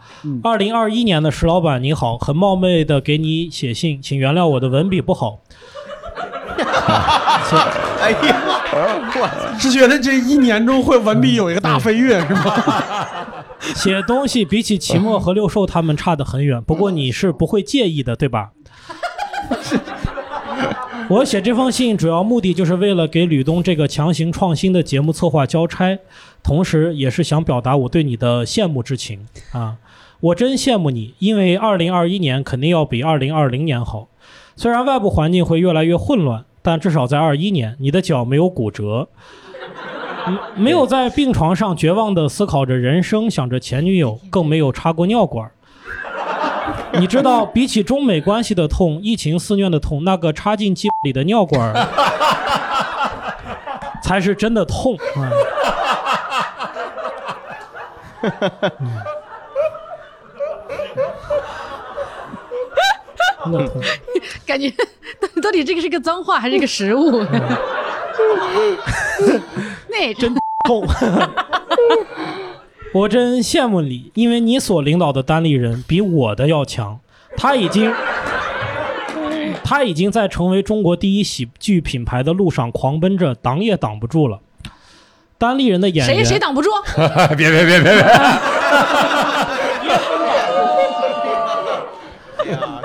[0.41, 5.39] 二零二一年的石老板你好，很冒昧的给你写信，请原谅我的文笔不好。
[8.01, 8.41] 哎呀，
[8.73, 12.55] 我是觉得这一年中会文笔有一个大飞跃是吗？
[13.75, 18.51] 写东西比起齐墨和六兽他们差得很远，不过你是不会介意的，对吧？
[21.09, 25.99] 我写这封信主要目的就是为了给吕东这个强行创新的节目策划交差，
[26.41, 29.77] 同时也是想表达我对你的羡慕之情啊！
[30.19, 34.07] 我真羡慕你，因为二零二一年肯定要比二零二零年好。
[34.55, 39.09] 虽然外部环境会越来越混乱，但至少在二一年，你的脚没有骨折，
[40.55, 45.49] 没有在病床上绝望地思考着人生，想着前女友，更没有插过尿管。
[46.93, 51.87] 你知道，比起中美关系的痛、疫情肆虐的痛，那个插进鸡里的尿管儿
[54.03, 55.29] 才是真的痛啊！
[63.43, 63.81] 真的痛。
[64.45, 64.69] 感觉
[65.41, 67.25] 到底这个是个脏话还是个食物？
[69.89, 70.35] 那真
[70.67, 70.85] 痛。
[72.93, 76.99] 我真羡慕你，因为你所领导的单立人比我的要强。
[77.37, 77.93] 他已经，
[79.63, 84.39] 他已经在成为中国第一喜剧品牌的路上狂奔着，挡也挡不住了。
[85.37, 86.69] 单立人的演员谁谁挡不住？
[87.37, 88.03] 别别别别别！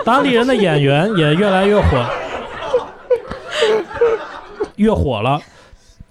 [0.05, 2.07] 单立人的演员也越来越火，
[4.77, 5.41] 越火了。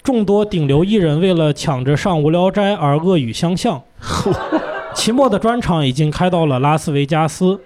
[0.06, 3.82] 众多顶流艺人为了抢着上《无聊斋》而恶语相向。
[4.94, 7.60] 期末的专场已经开到了拉斯维加斯，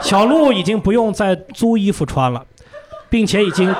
[0.00, 2.44] 小鹿已经不用再租衣服穿了，
[3.10, 3.74] 并且已经，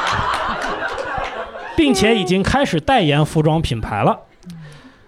[1.76, 4.18] 并且已经开始代言服装品牌了。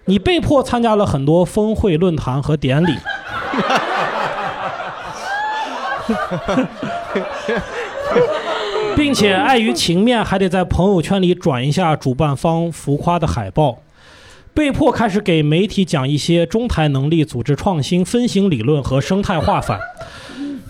[0.05, 2.99] 你被迫参加了很多峰会、论坛和典礼。
[8.97, 13.79] 并且碍于情面，还得在朋友圈里转一下主办方浮夸的海报，
[14.55, 19.79] 被迫开始给媒体讲一些中台能力、组织创新、分型理论和生态化反，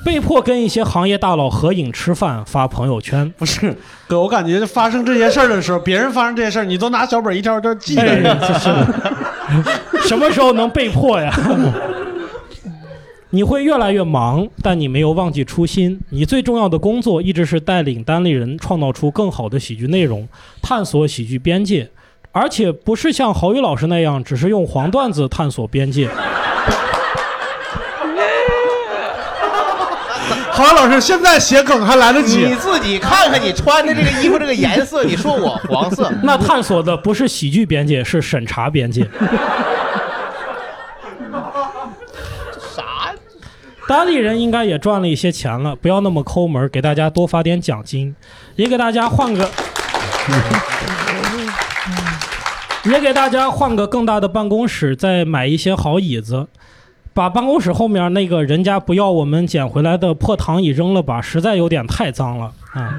[0.04, 3.32] 被迫跟一些行业大佬合影吃饭发朋友圈。
[3.36, 8.34] 不是哥，我感觉发生这些事儿的时候，别人发生这些事儿，你都拿小本一条一条记哎着。
[8.36, 8.70] 就是
[10.08, 11.32] 什么时候能被迫呀？
[13.34, 15.98] 你会越来越忙，但你没有忘记初心。
[16.10, 20.28] 你最重要的工作一直是带领单立人创造出更好的喜剧内容，
[20.60, 21.88] 探索喜剧边界，
[22.30, 26.10] 而且不是像郝宇老师那样，只是用黄段子探索边界。
[30.52, 32.54] 郝宇老师，现在写梗还来得及你。
[32.56, 39.08] 自己看看你穿的这个衣服这个颜色，你说我黄色， 那探索的不是喜剧边界，是审查边界。
[43.88, 48.14] 单立人应该也赚了一些钱了，不要那么抠门，给大家多发点奖金，
[48.56, 49.50] 也给大家换个，
[52.84, 56.46] 也给大家换个更大的办公室，再买一些好椅子，
[57.12, 62.98] 把办公室后面那个人家不要我们捡回来的破躺椅扔了吧，实在有点太脏了啊。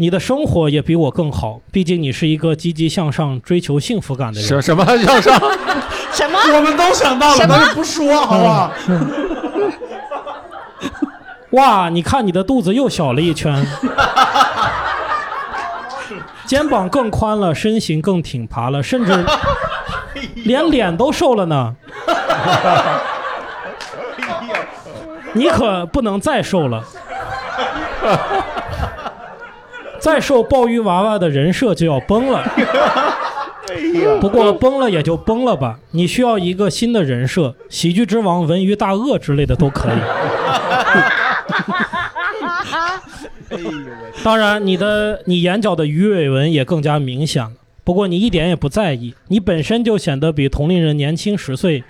[0.00, 4.48] 你的生活也比我更好，毕竟你是一个积极向上、追求幸福感的人。
[4.48, 5.34] 什什么 向上？
[6.12, 6.38] 什么？
[6.54, 8.70] 我们都想到了，但是不说，好不好？
[11.50, 13.66] 哇，你看你的肚子又小了一圈，
[16.46, 19.26] 肩膀更宽了，身形更挺拔了，甚至
[20.36, 21.74] 连脸都瘦了呢。
[25.32, 26.84] 你可不能再瘦了，
[30.00, 32.44] 再瘦鲍鱼娃娃的人设就要崩了。
[34.20, 39.92] 不过崩了也就崩了吧，你需要一个新的人设，喜剧之王、文娱大鳄之类的都可以。
[44.22, 47.50] 当然，你的你眼角的鱼尾纹也更加明显了。
[47.84, 51.84] 不过你一点也不在意，你本身就显得比同龄人年轻十岁，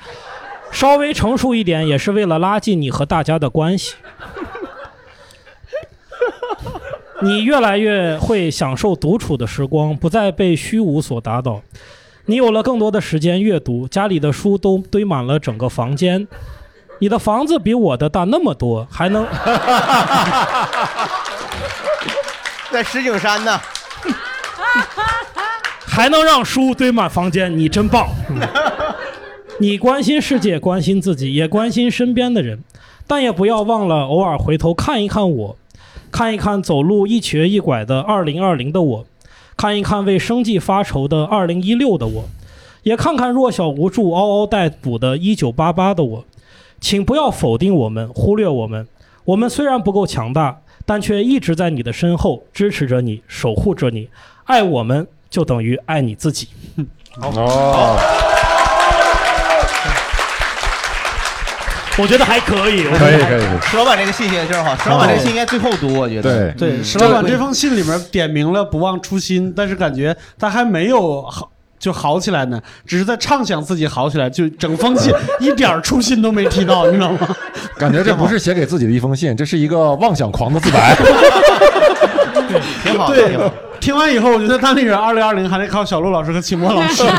[0.70, 3.94] 稍微成熟一点也是为了拉近你和大家的关系。
[7.22, 11.62] 你越来越会享受独处的时光，不再被虚无所打倒。
[12.26, 16.28] 你有了更多的时间阅读，家里的书都堆满了整个房间。
[17.00, 19.26] 你的房子比我的大那么多，还能
[22.70, 23.58] 在石景山呢。
[25.86, 28.06] 还能让书堆满房间，你真棒。
[28.30, 28.40] 嗯
[29.60, 32.62] 你关心世界，关心自己，也关心身边的人，
[33.08, 35.56] 但也不要忘了偶尔回头看一看我，
[36.10, 39.06] 看一看走路一瘸一拐的二零二零的我，
[39.56, 42.24] 看一看为生计发愁的二零一六的我，
[42.82, 46.24] 也看看弱小无助、嗷嗷待哺的一九八八的我。
[46.80, 48.86] 请不要否定我们，忽略我们。
[49.24, 54.08] 我们虽然不够强大，但却一直在你的身后支持着你，守护着你。
[54.44, 56.48] 爱我们就等于爱你自己。
[57.20, 57.98] 哦，
[61.98, 66.54] 我觉得还可以，可以可以，石老板这个信写的真好，石老板这个信应该最后读，我觉得。
[66.54, 77.36] 对对，石老板这封信里面点明了不忘初心，但是感觉他还没有好就好起来呢，只是在畅想自己好起来，就整封信一点儿初心都没提到，你知道吗？
[77.76, 80.96] 感觉这不是写给自己的一封信，这是一个妄想狂的自白。
[82.82, 83.52] 挺好，对挺好。
[83.80, 87.02] 听完以后，我觉得单立人二零二零还得靠小鹿老师和秦墨老师。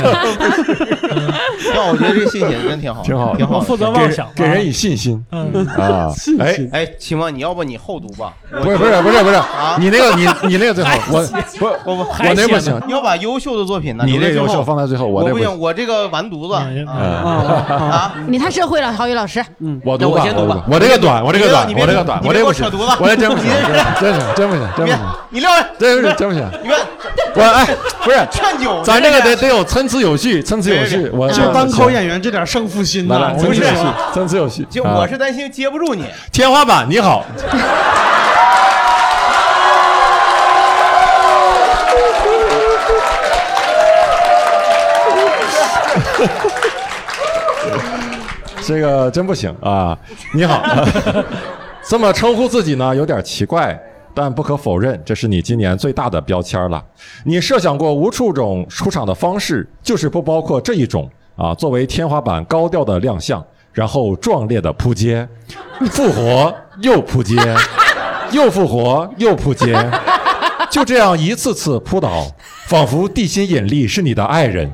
[1.74, 5.24] 那我觉得这个信写的真挺好，挺好挺好负责妄想，给人以信心。
[5.32, 6.12] 嗯，啊！
[6.40, 8.34] 哎，哎，秦墨，你要不你后读吧？
[8.64, 9.36] 不是不是不是不是。
[9.36, 11.22] 啊，你那个你你那个最好，我
[11.60, 15.06] 不不不，我那不行，你要把优秀的作品呢，你那优秀放在最后。
[15.08, 16.56] 我不行，我这个完犊子。
[16.60, 16.96] 嗯啊。
[17.70, 18.14] 啊！
[18.28, 19.44] 你太社会了，郝宇老师。
[19.84, 20.64] 我读吧，我先读吧。
[20.68, 22.66] 我我这个短，我这个短，你别我这个短，我我这不行。
[22.66, 24.98] 扯犊子，我这真不行你，真是真不行，真不行，，
[25.30, 26.49] 你撂下，真是真不行。
[26.62, 26.76] 你别
[27.36, 27.66] 我哎，
[28.04, 31.10] 不是，劝酒，咱这个得得有参差有序，参差有序。
[31.14, 33.62] 我就单口演员这点胜负心呐来来，，参不是
[34.14, 34.66] 参差有序。
[34.70, 36.06] 就啊我是担心接不住你。
[36.32, 37.26] 天花板，你好。
[48.62, 49.98] 这个真不行啊！
[50.34, 50.62] 你好，
[51.88, 53.76] 这么称呼自己呢，有点奇怪，
[54.14, 56.84] 但不可否认，这是你今年最大的标签了。
[57.24, 65.28] 你设想过无数种出场的方式，就是不包括这一种啊，作为天花板高调的亮相，然后壮烈的扑街，
[65.92, 67.36] 复活又扑街，
[68.32, 69.74] 又复活又扑街，
[70.70, 72.26] 就这样一次次扑倒，
[72.66, 74.70] 仿佛地心引力是你的爱人。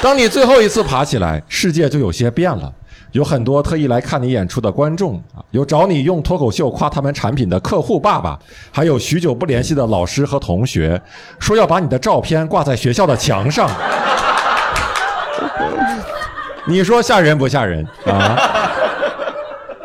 [0.00, 2.70] 当你最后一次爬起来，世界就有些变了。
[3.12, 8.38] 有很多特意来看你演出的观众啊，有找你用脱口秀夸他们产品的客户爸爸，
[8.72, 11.00] 还有许久不联系的老师和同学，
[11.38, 13.70] 说要把你的照片挂在学校的墙上。
[16.66, 18.36] 你说吓人不吓人啊？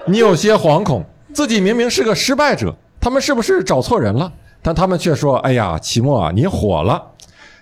[0.05, 4.31] 你有些惶恐，自己明明是个失败者，他们是不是找错人了？
[4.61, 7.01] 但他们却说：“哎呀，齐墨啊，你火了。”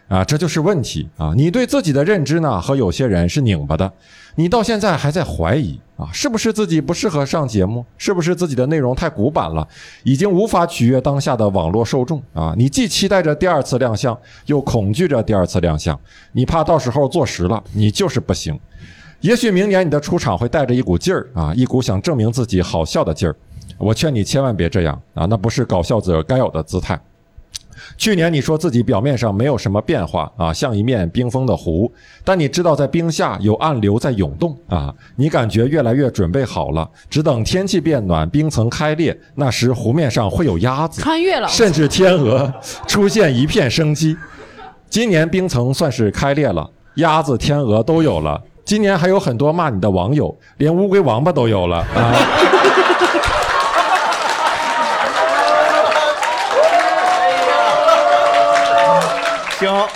[0.07, 1.33] 啊，这就是问题啊！
[1.35, 3.91] 你对自己的认知呢，和有些人是拧巴的，
[4.35, 7.85] 你到现在还在怀疑啊，是不是自己不适合上节目？
[7.97, 9.67] 是不是自己的内容太古板了，
[10.03, 12.53] 已经无法取悦当下的网络受众啊？
[12.57, 15.99] 你既期待着第二次亮相，又恐惧着第二次亮相，
[16.31, 18.57] 你怕到时候坐实了，你就是不行。
[19.19, 23.35] 也许明年你的出场会带着一股劲儿啊，一股想证明自己好笑的劲儿。
[23.77, 26.97] 我劝你千万别这样啊，那不是搞笑者该有的姿态。
[27.97, 31.91] 去年你说自己表面上没有什么变化啊，像一面冰封的湖，
[32.23, 42.53] 但你知道在冰下有暗流在涌动啊，你感觉越来越准备好了，只等天气变暖，冰层开裂，那时湖面上会有鸭子，穿越了，甚至天鹅
[42.87, 44.15] 出现一片生机。
[44.89, 48.41] 今年冰层算是开裂了，鸭子、天鹅都有了。
[48.63, 52.13] 今年还有很多骂你的网友，连乌龟、王八都有了啊！
[59.59, 59.87] 行，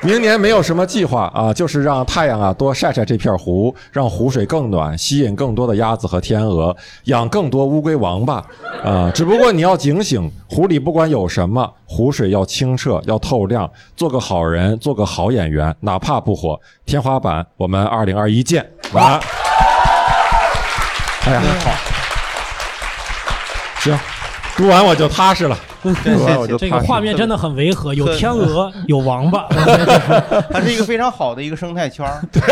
[0.00, 8.42] 明年没有什么计划啊，就是让太阳啊多晒晒这片湖，让湖水更暖，吸引更多的鸭子和天鹅，养更多乌龟、王八
[8.82, 9.10] 啊。
[9.14, 19.20] 只不过你要警醒，湖里不管有什么，湖水要清澈，要透亮，做个好人，做个好演员，哪怕不火，天花板我们二零二一见晚安！
[21.26, 21.70] 哎呀，好，
[23.80, 23.98] 行，
[24.60, 25.56] 读完我就踏实了。
[25.82, 25.88] 读
[26.26, 29.46] 完我就这个画面真的很违和，有天鹅， 有王八，
[30.52, 32.20] 它是一个非常好的一个生态圈儿。
[32.30, 32.42] 对，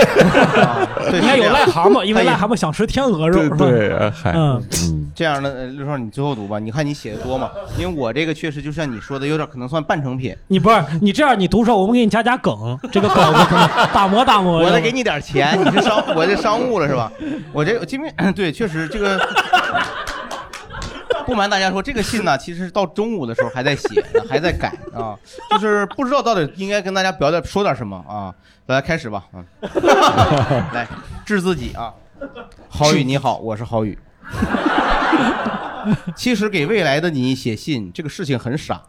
[1.11, 3.57] 对，应该有癞蛤蟆，因为癞蛤蟆想吃天鹅肉，对是吧？
[3.59, 5.11] 对，嗯，嗯。
[5.15, 6.59] 这样的，呃刘少，你最后读吧。
[6.59, 7.51] 你看你写的多嘛？
[7.79, 10.35] 因为我这个确实就像你说的，有点可能算半成品。
[10.47, 13.45] 你不是你这样，你读出来我们给你加加梗，这个梗子
[13.93, 14.63] 打磨打磨。
[14.63, 17.13] 我再给你点钱，你是商，我这商务了是吧？
[17.53, 19.21] 我这今天 对，确实这个。
[21.29, 25.15] 不瞒大家说，这个信呢， 其实到中午的时候还在写呢，还在改啊，
[25.53, 28.35] 就是不知道到底应该跟大家表点说点什么啊。
[28.65, 29.45] 大家开始吧，啊，
[30.73, 30.89] 来
[31.27, 31.93] 治自己啊。
[32.71, 33.99] 郝宇你好，我是郝宇。
[36.17, 38.83] 其实给未来的你写信这个事情很傻，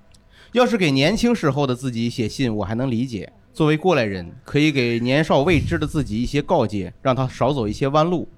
[0.53, 3.29] 要是给年轻时候的自己写信，我还能理解。
[3.53, 8.29] 作为过来人，可以给年少未知的自己一些告诫，让他少走一些弯路，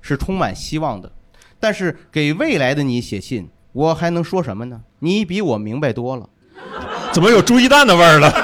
[0.00, 1.12] 是充满希望的。
[1.60, 4.80] 但是给未来的你写信，我还能说什么呢？
[5.00, 6.26] 你比我明白多了。
[7.12, 8.32] 怎么有猪一蛋的味儿了？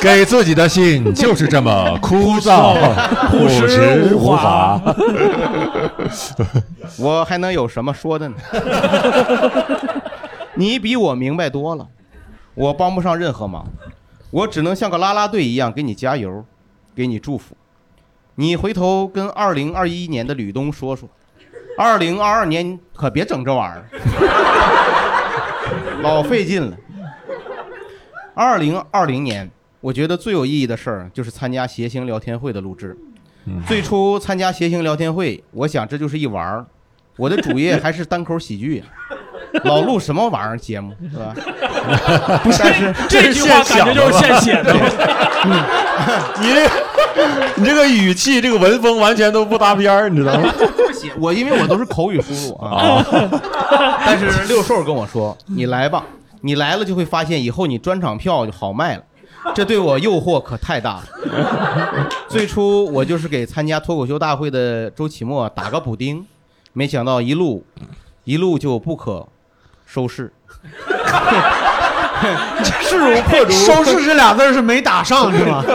[0.00, 2.74] 给自己的信就是这么枯燥、
[3.30, 4.80] 朴实无华。
[6.98, 8.36] 我还能有什么说的呢？
[10.54, 11.88] 你比我明白多了，
[12.54, 13.66] 我帮不上任何忙，
[14.30, 16.44] 我只能像个啦啦队一样给你加油，
[16.94, 17.56] 给你祝福。
[18.36, 21.08] 你回头跟二零二一年的吕东说说，
[21.78, 23.86] 二零二二年可别整这玩意儿，
[26.02, 26.76] 老费劲了。
[28.34, 32.94] 二零二零年，我觉得最有意义的事儿就是参加谐星聊天会的录制。
[33.66, 36.66] 最初参加谐星聊天会，我想这就是一玩儿，
[37.16, 38.84] 我的主业还是单口喜剧呀，
[39.64, 41.34] 老录什么玩意儿节目是吧？
[42.44, 44.74] 不是，但是这句话感觉就是现写的。
[46.42, 46.68] 你这
[47.56, 50.52] 你这个语气、这个文风完全都不搭边儿，你知道吗？
[50.76, 53.04] 不 写我，因为我都是口语输入啊。
[54.04, 56.04] 但是六兽跟我说：“你来吧，
[56.42, 59.02] 你来了就会发现以后你专场票就好卖了。”
[59.54, 62.08] 这对我诱惑可太大了。
[62.28, 66.26] 最初我就是给参加脱口秀大会的周奇墨打个补丁，
[66.72, 67.64] 没想到一路
[68.24, 69.26] 一路就不可
[69.86, 70.32] 收拾，
[72.82, 73.52] 势如破竹。
[73.64, 75.64] 收拾这俩字儿是没打上是吗？
[75.66, 75.74] 收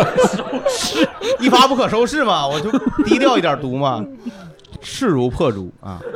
[0.69, 1.07] 视？
[1.39, 2.71] 一发不可收拾嘛，我就
[3.03, 4.03] 低调一点读嘛，
[4.81, 5.99] 势如破竹啊！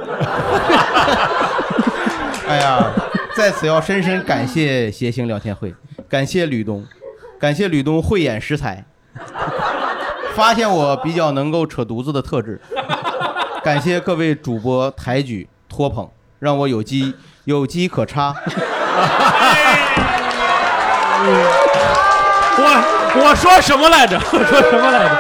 [2.47, 2.91] 哎呀，
[3.36, 5.73] 在此要深深感谢谐星聊天会，
[6.07, 6.86] 感谢吕东，
[7.39, 8.86] 感谢吕东慧眼识才，
[10.36, 12.61] 发现我比较能够扯犊子的特质，
[13.63, 16.07] 感谢各位主播抬举托捧，
[16.39, 17.15] 让我有机
[17.45, 18.36] 有机可插。
[22.57, 24.19] 我我说什么来着？
[24.32, 25.11] 我说什么来着？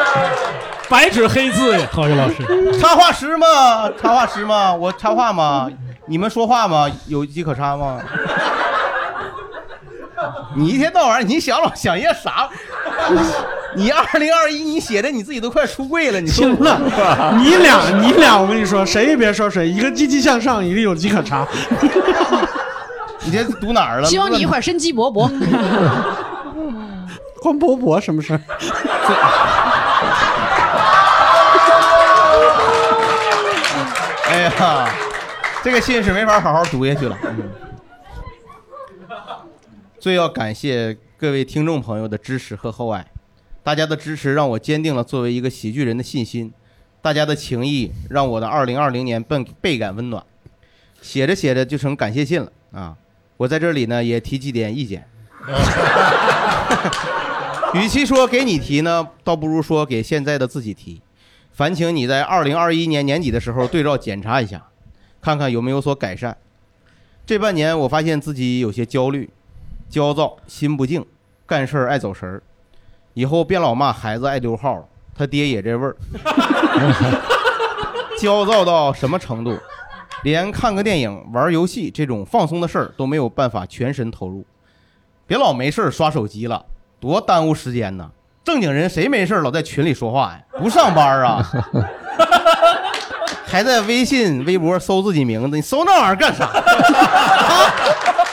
[0.87, 2.79] 白纸黑字呀，郝宇老师。
[2.79, 3.89] 插画师吗？
[4.01, 4.73] 插画师吗？
[4.73, 5.67] 我插画吗？
[6.07, 6.87] 你们说话吗？
[7.07, 7.99] 有机可插吗？
[10.55, 12.47] 你一天到晚你想老想些啥？
[13.75, 16.79] 你二零二一你写的你自己都快出柜了，你说行了，
[17.37, 21.45] 你俩你俩，我跟你说，谁也别说谁，一个积极向上，一个有机可插。
[23.25, 24.07] 你这读哪儿了？
[24.07, 25.27] 希望你一会儿生机勃勃。
[27.41, 28.41] 关博博什么事儿？
[34.27, 34.89] 哎呀，
[35.63, 37.17] 这个信是没法好好读下去了。
[37.23, 37.49] 嗯
[39.99, 43.07] 最要感谢各位听众朋友的支持和厚爱，
[43.63, 46.53] 大家的支持让我坚定了作为一个喜剧人的信心，
[47.01, 50.23] 大家的情谊让我的2020年倍倍感温暖。
[51.01, 52.95] 写着写着就成感谢信了啊！
[53.37, 55.07] 我在这里呢也提几点意见。
[57.73, 61.01] 与其说给你提呢，倒不如说给现在的自己提。
[61.51, 64.65] 烦请你在二零二一年年底的时候对照检查一下，
[65.21, 66.35] 看看有没有所改善。
[67.25, 69.29] 这半年我发现自己有些焦虑、
[69.89, 71.05] 焦躁、心不静，
[71.45, 72.41] 干事儿爱走神儿。
[73.13, 74.85] 以后别老骂孩子爱溜号了，
[75.17, 75.95] 他爹也这味儿。
[78.19, 79.57] 焦躁到什么程度？
[80.25, 84.43] 连看个电影、玩游戏这种放松的事儿都没有办法全身投入。
[85.27, 86.65] 别老没事儿刷手机了，
[86.99, 88.09] 多耽误时间呢。
[88.43, 90.39] 正经人谁没事儿老在群里说话呀？
[90.57, 91.47] 不上班啊？
[93.45, 96.45] 还在微信、微博搜自己名字，你搜那玩意儿干啥？
[96.47, 96.63] 啊？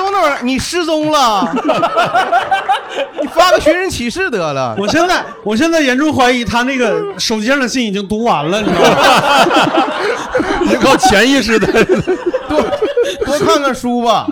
[0.00, 1.52] 你搜搜那玩意儿，你失踪了？
[3.20, 4.74] 你发个寻人启事得了。
[4.78, 8.96] 我现在我现在严重怀疑他那个手机上的信已经读完了，你知道吗？
[10.62, 11.66] 你靠潜意识的。
[12.48, 12.62] 多
[13.26, 14.26] 多看看书吧。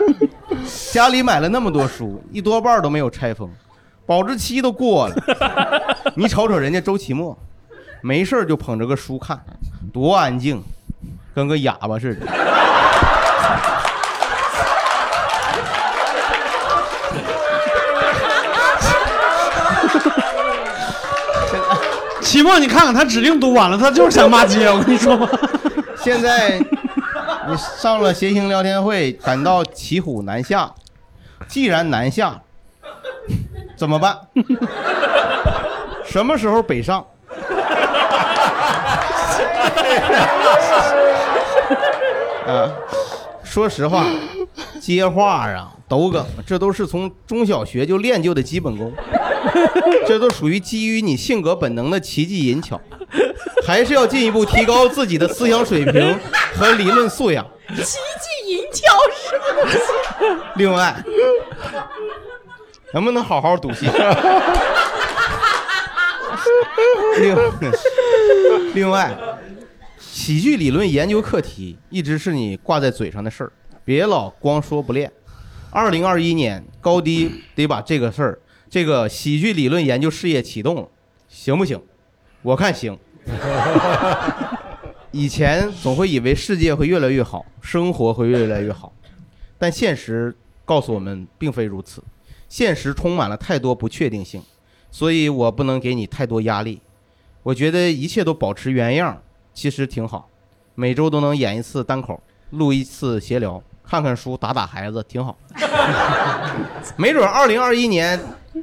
[0.92, 3.48] 家里买了那么多书，一多半都没有拆封，
[4.06, 5.14] 保质期都过了。
[6.14, 7.36] 你瞅瞅人家周奇墨，
[8.02, 9.38] 没事就捧着个书看，
[9.92, 10.62] 多安静，
[11.34, 12.26] 跟个哑巴似的。
[22.28, 25.26] 期末你看看他指定读完了，他就是想骂街， 我跟你说吧。
[25.96, 26.58] 现在
[27.48, 30.70] 你上了谐星聊天会，感到骑虎难下。
[31.46, 32.38] 既然南下，
[33.78, 34.18] 怎么办？
[36.04, 37.02] 什么时候北上？
[42.46, 42.68] 啊，
[43.42, 44.04] 说实话，
[44.82, 48.92] 接话啊、抖梗，这都是从中小学就练就的基本功，
[50.06, 52.78] 这都属于基于你性格本能的奇技淫巧，
[53.66, 56.18] 还是要进一步提高自己的思想水平
[56.54, 57.46] 和理论素养。
[57.68, 58.82] 奇迹银巧
[59.12, 59.76] 是什么东西？
[60.56, 60.94] 另外，
[62.92, 63.86] 能不能好好读戏？
[67.20, 67.36] 另
[68.74, 69.16] 另外，
[69.98, 73.52] 喜剧理论研究课题一直是你挂在嘴上的事儿，
[73.84, 75.10] 别老光说不练。
[75.70, 78.38] 二零二一年高低得把这个事儿，
[78.70, 80.88] 这个喜剧理论研究事业启动了，
[81.28, 81.80] 行不行？
[82.42, 82.98] 我看行。
[85.10, 88.92] 以前总会以为世界会越来越好，生活会越来越好，
[89.58, 92.02] 但现实告诉我们并非如此。
[92.48, 94.42] 现实充满了太多不确定性，
[94.90, 96.80] 所以我不能给你太多压力。
[97.42, 100.30] 我觉得一切都保持原样，其实挺好。
[100.74, 105.36] 每周都能演一次单口，录一次闲聊，看看书，打打孩子，挺好。
[106.96, 108.18] 没准二零二一年，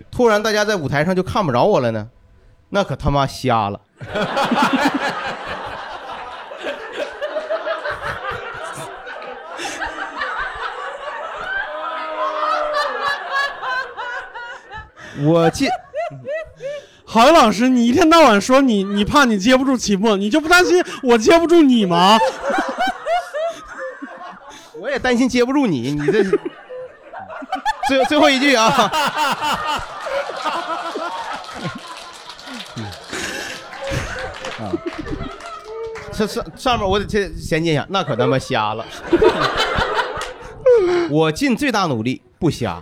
[0.09, 2.07] 突然大家在舞台上就看不着我了呢，
[2.69, 3.79] 那可他妈瞎了。
[15.23, 15.69] 我接，
[17.05, 22.17] 郝宇老师，你一天到晚说你你怕你接不住期末，你就不担心我接不住你吗？
[24.86, 26.21] 我也担心接不住你，你这
[27.89, 28.67] 最最后一句啊。
[34.59, 34.69] 啊，
[36.13, 38.86] 这上上面我得先衔接一下，那可他妈瞎了。
[41.09, 42.79] 我尽最大努力不瞎。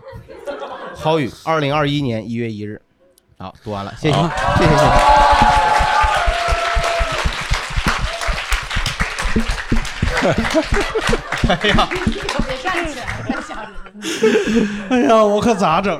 [0.93, 2.82] 郝宇，二零二一年一月一日。
[3.39, 4.18] 好，读完了，谢谢，
[4.58, 4.76] 谢谢，
[10.22, 11.18] 谢谢。
[11.50, 11.88] 哎呀，
[12.48, 13.70] 别站起来，太吓人。
[14.89, 16.00] 哎呀，我可咋整？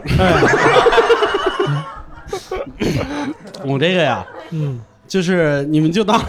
[3.66, 6.20] 我这个呀，嗯，就是你们就当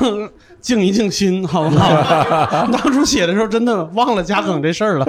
[0.61, 1.89] 静一静心，好不好？
[2.73, 5.07] 当初写的时候真的忘了加梗这事儿了，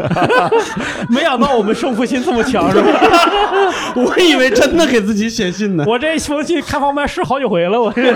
[1.10, 2.90] 没想到我们胜负心这么强，是吧？
[3.96, 5.84] 我以为真的给自己写信呢。
[5.88, 8.14] 我这封信开放麦试好几回了，我这。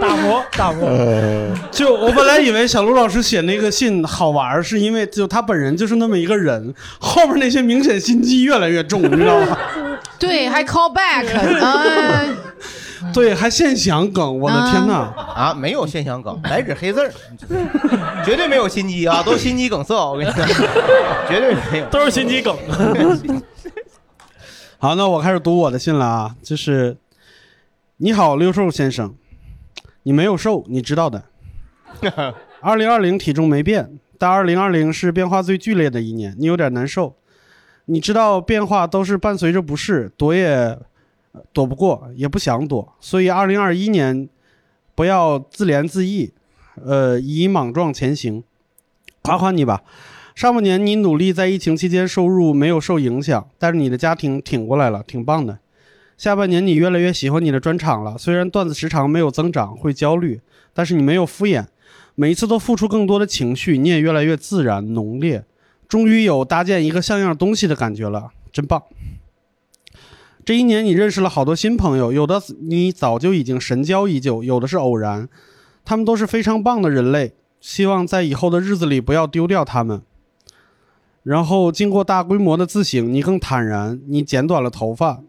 [0.00, 0.88] 大魔大魔，
[1.70, 9.58] 就我本来以为小卢老师写那个信好玩，是因为就他本人就是那么一个人，后边那些明显心机越来越重，你知道吗？
[10.18, 12.26] 对，还 call back，哎，
[13.12, 15.12] 对，还现想梗，我的天哪！
[15.34, 17.12] 啊，没有现想梗，白纸黑字儿，
[18.24, 20.46] 绝对没有心机啊，都心肌梗塞，我跟你讲，
[21.28, 21.86] 绝对没有。
[21.86, 22.56] 都是心机梗。
[24.78, 26.96] 好，那我开始读我的信了啊，就是
[28.00, 29.16] 你好，六兽先生，
[30.04, 31.24] 你没有瘦，你知道的。
[32.62, 37.16] 二零二零体重没变，但二零二零是变化最剧烈的一年，你有点难受。
[37.86, 40.46] 你知道变化都是伴随着不适，躲也
[41.32, 44.28] 呃躲不过，也不想躲，所以二零二一年
[44.94, 46.30] 不要自怜自艾，
[46.76, 48.44] 呃，以莽撞前行。
[49.22, 49.82] 夸夸你吧，
[50.36, 55.58] 上半年你努力在疫情期间收入没有受影响，但是你的家庭挺过来了，挺棒的。
[56.18, 60.40] 下半年你越来越喜欢你的专场了，虽然段子时长没有增长，会焦虑，
[60.74, 61.66] 但是你没有敷衍，
[62.16, 65.44] 每一次都付出更多的情绪，你也越来越自然浓烈，
[65.86, 68.82] 终于有搭建一个像样东西的感觉了，真棒。
[70.44, 75.28] 这一年你认识了好多新朋友，有的你早就已经神交已久，有的是偶然，
[75.84, 80.02] 他们都是非常棒的人类，希望在以后的日子里不要丢掉他们。
[81.22, 85.22] 然后经过大规模的自省，你更坦然，你剪短了头发。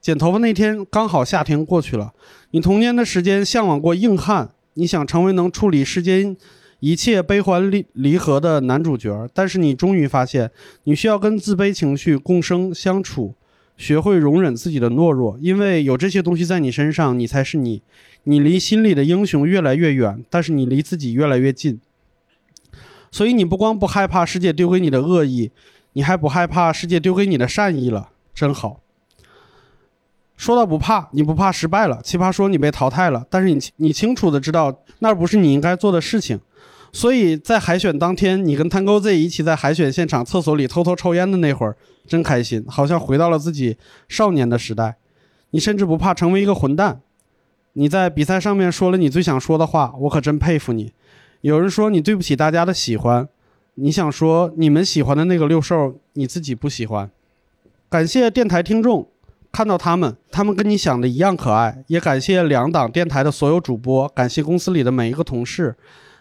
[0.00, 2.14] 剪头发那天刚好夏天过去了，
[2.52, 6.36] 你童年的时间向往过硬汉，你想成为能处理世间
[6.78, 10.50] 一切悲欢离离合的男主角，但是你终于发现，
[10.84, 13.34] 你需要跟自卑情绪共生相处，
[13.76, 17.82] 学会容忍自己的懦弱，因为有这些东西在你身上，你才是你。
[18.24, 21.80] 你离心里的英雄越来越远，但是你离自己越来越近。
[23.10, 25.50] 所以你不光不害怕世界丢给你的恶意，
[25.92, 28.80] 你还不害怕世界丢给你的善意了，真好。
[30.40, 36.40] 说到不怕，你不怕失败了，奇葩说你被淘汰了，但是你你清楚的知道那不是你应该做的事情，
[36.92, 41.76] 所以在海选当天，你跟 Tango Z 一起在海选现场厕所里偷偷抽烟的那会儿，
[42.06, 43.76] 真开心，好像回到了自己
[44.08, 44.96] 少年的时代。
[45.50, 47.02] 你甚至不怕成为一个混蛋，
[47.74, 50.94] 你在比赛上面说了你最想说的话，我可真佩服你。
[51.42, 53.28] 有人说你对不起大家的喜欢，
[53.74, 57.10] 你想说你们喜欢的那个六兽，你自己不喜欢。
[57.90, 59.06] 感谢电台听众，
[59.52, 61.82] 看到他们，他们跟你想的一样可爱。
[61.88, 65.74] 也感谢两档电台的所有主播，感谢公司里的每一个同事，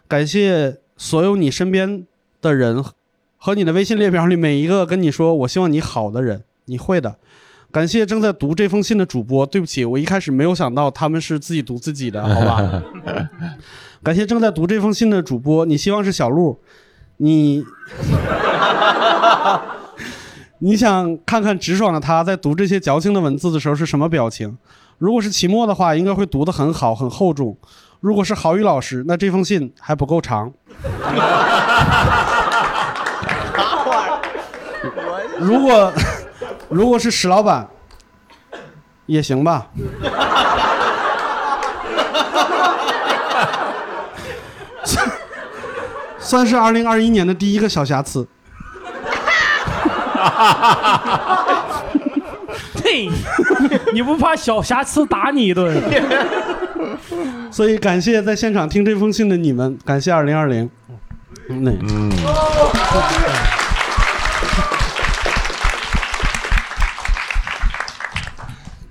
[0.07, 2.05] 感谢所有你身边
[2.41, 2.83] 的人
[3.37, 7.15] 和你的微信列表里每一个跟你说我希望你好的人，你会的。
[7.71, 12.83] 感谢正在读这封信的主播，对不起，我一开始没有想到他们是自己读自己的， 好吧？
[14.01, 16.59] 感谢正在读这封信的主播，你希望是小鹿，
[17.17, 17.63] 你
[20.59, 24.57] 你想看看直爽的他在读这些矫情的文字的时候是什么表情？
[24.97, 27.55] 如果是期末的话，应该会读得很好，很厚重；
[28.01, 30.51] 如果是郝宇老师，那这封信还不够长。
[35.39, 35.93] 如果
[36.67, 37.65] 如果是史老板，
[39.05, 39.67] 也行吧。
[44.83, 45.09] 算
[46.19, 48.27] 算是二零二一年的第一个小瑕疵。
[52.83, 53.09] 嘿，
[53.93, 55.81] 你不怕小瑕疵打你一顿？
[57.51, 60.69] 所以感谢在现场听这封信的你们，感谢二零二零。
[61.47, 62.11] 那嗯，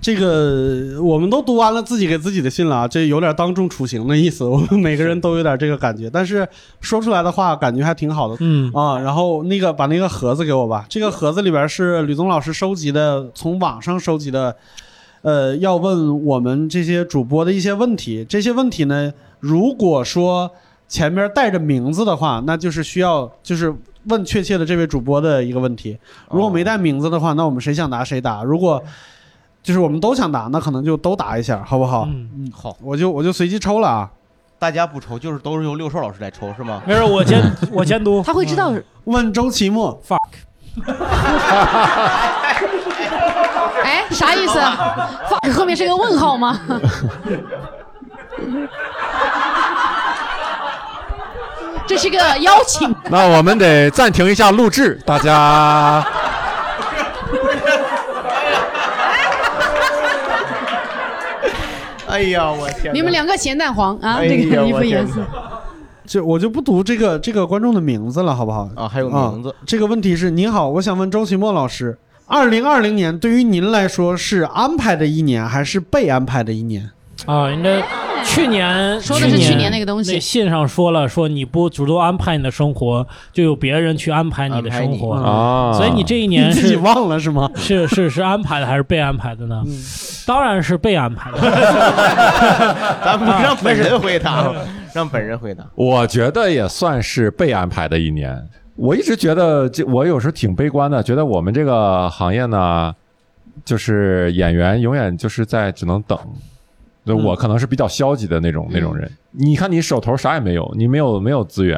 [0.01, 6.47] 这个我们都读完了自己给自己的信了啊，这有点当众处刑的意思， 我们每个人都有点这个感觉，但是
[6.79, 8.35] 说出来的话感觉还挺好的。
[8.39, 14.55] 嗯啊，然后那个把那个盒子给我吧，这个盒子里边是吕宗老师收集的，从网上收集的，
[15.21, 18.25] 呃，要问我们这些主播的一些问题。
[18.27, 20.49] 这些问题呢，如果说
[20.87, 23.75] 前面带着名字的话，那就是需要就是
[24.05, 25.97] 问确切的这位主播的一个问题。
[26.31, 28.43] 如果没带名字的话，那我们谁想答谁答。
[28.43, 28.81] 如果
[29.69, 32.07] 就是我们都想答，那可能就都答一下，好不好？
[32.09, 34.09] 嗯，好，我就我就随机抽了啊。
[34.57, 36.81] 大家不抽，就是都是由六兽老师来抽，是吗？
[36.87, 37.39] 没事，我监
[37.71, 38.19] 我监督。
[38.25, 38.73] 他会知道。
[39.03, 40.17] 问周奇墨 fuck，
[43.83, 46.59] 哎，啥意思？fuck 后面是个问号吗？
[51.85, 52.95] 这是个邀请。
[53.11, 56.03] 那我们得暂停一下录制，大家。
[62.11, 62.93] 哎呀，我天！
[62.93, 65.21] 你们两个咸蛋黄啊，这个衣服颜色。
[66.05, 68.67] 这我就不读这个这个观众的名字了，好不好？
[68.75, 69.55] 啊，还有名字啊。
[69.63, 71.95] 这个问题是：您好，我想问周奇墨老师，
[72.25, 76.89] 二零二零年对于您来说是安排的一年还是被安排的一年？
[77.27, 77.79] 啊，应该
[78.23, 87.49] 去年说的是去年那个东西信上说了，说你不主动安排你的生活，就有别人去安排你的生活啊所以你这一年你 自己忘了是吗？
[87.55, 89.63] 是是是安排的还是被安排的呢？
[90.25, 91.39] 当然是被安排的。
[93.03, 94.53] 咱们让本人回答，
[94.93, 95.63] 让本人回答。
[95.75, 98.37] 我觉得也算是被安排的一年。
[98.75, 102.93] 我一直觉得这，我有时候挺悲观的，觉得我们这个行业呢，
[103.65, 106.17] 就是演员永远就是在只能等。
[107.15, 109.09] 对我可能是比较消极的那种那种人。
[109.31, 111.77] 你看，你手头啥也没有，你没有没有资源，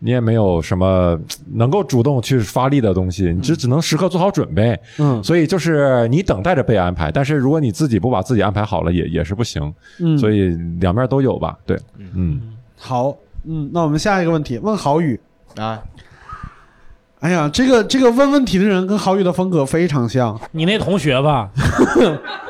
[0.00, 1.18] 你也没有什么
[1.54, 4.78] 能够主动去发力的东西，你只只能时刻做好准备。
[4.98, 9.72] 嗯所以就是你等待着被安排，但是如果你自己不把自己安排好了，也也是不行。
[10.00, 10.48] 嗯，所以
[10.80, 11.56] 两面都有吧。
[11.66, 11.78] 对，
[12.14, 12.40] 嗯。
[12.76, 15.18] 好，嗯，那我们下一个问题，问郝宇。
[15.56, 15.82] 啊，
[17.20, 20.40] 哎呀，这个这个问问题的人跟郝宇的风格非常像。
[20.52, 21.50] 你那同学吧，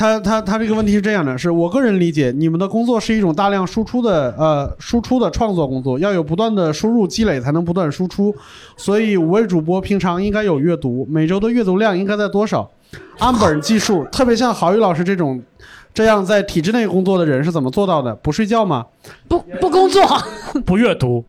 [0.00, 8.34] 他他他这个问题是这样的，是我个人理解，你们的工作是一种大量输出的呃输出的创作工作，要有不断的输入积累才能不断输出，
[8.78, 12.70] 所以五位主播平常应该有阅读，每周的阅读量应该在多少？
[13.18, 15.38] 按本计数，特别像郝宇老师这种
[15.92, 18.14] 这样在体制内工作的人是怎么做到的？
[18.14, 18.86] 不睡觉吗？
[19.28, 20.02] 不不工作，
[20.64, 21.22] 不阅读，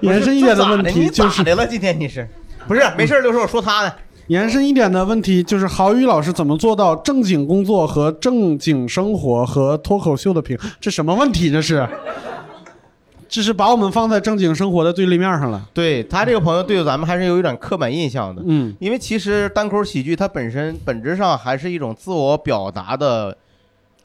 [0.00, 1.66] 延伸一点的问题就是咋的了？
[1.66, 2.26] 今天你是
[2.66, 3.20] 不是没事儿？
[3.20, 3.92] 六兽我说他呢。
[4.28, 10.58] 延伸一点的问题就是，郝宇老师怎么做到正经工作和正经生活和脱口秀的平？
[10.80, 11.50] 这什么问题？
[11.50, 11.86] 这是？
[13.28, 15.68] 这是把我们放在正经生活的对立面上了。
[15.74, 23.36] 对他这个朋友对咱们还是有一点刻板印象的，嗯，因为其实单口喜剧它本身本质上还是一种自我表达的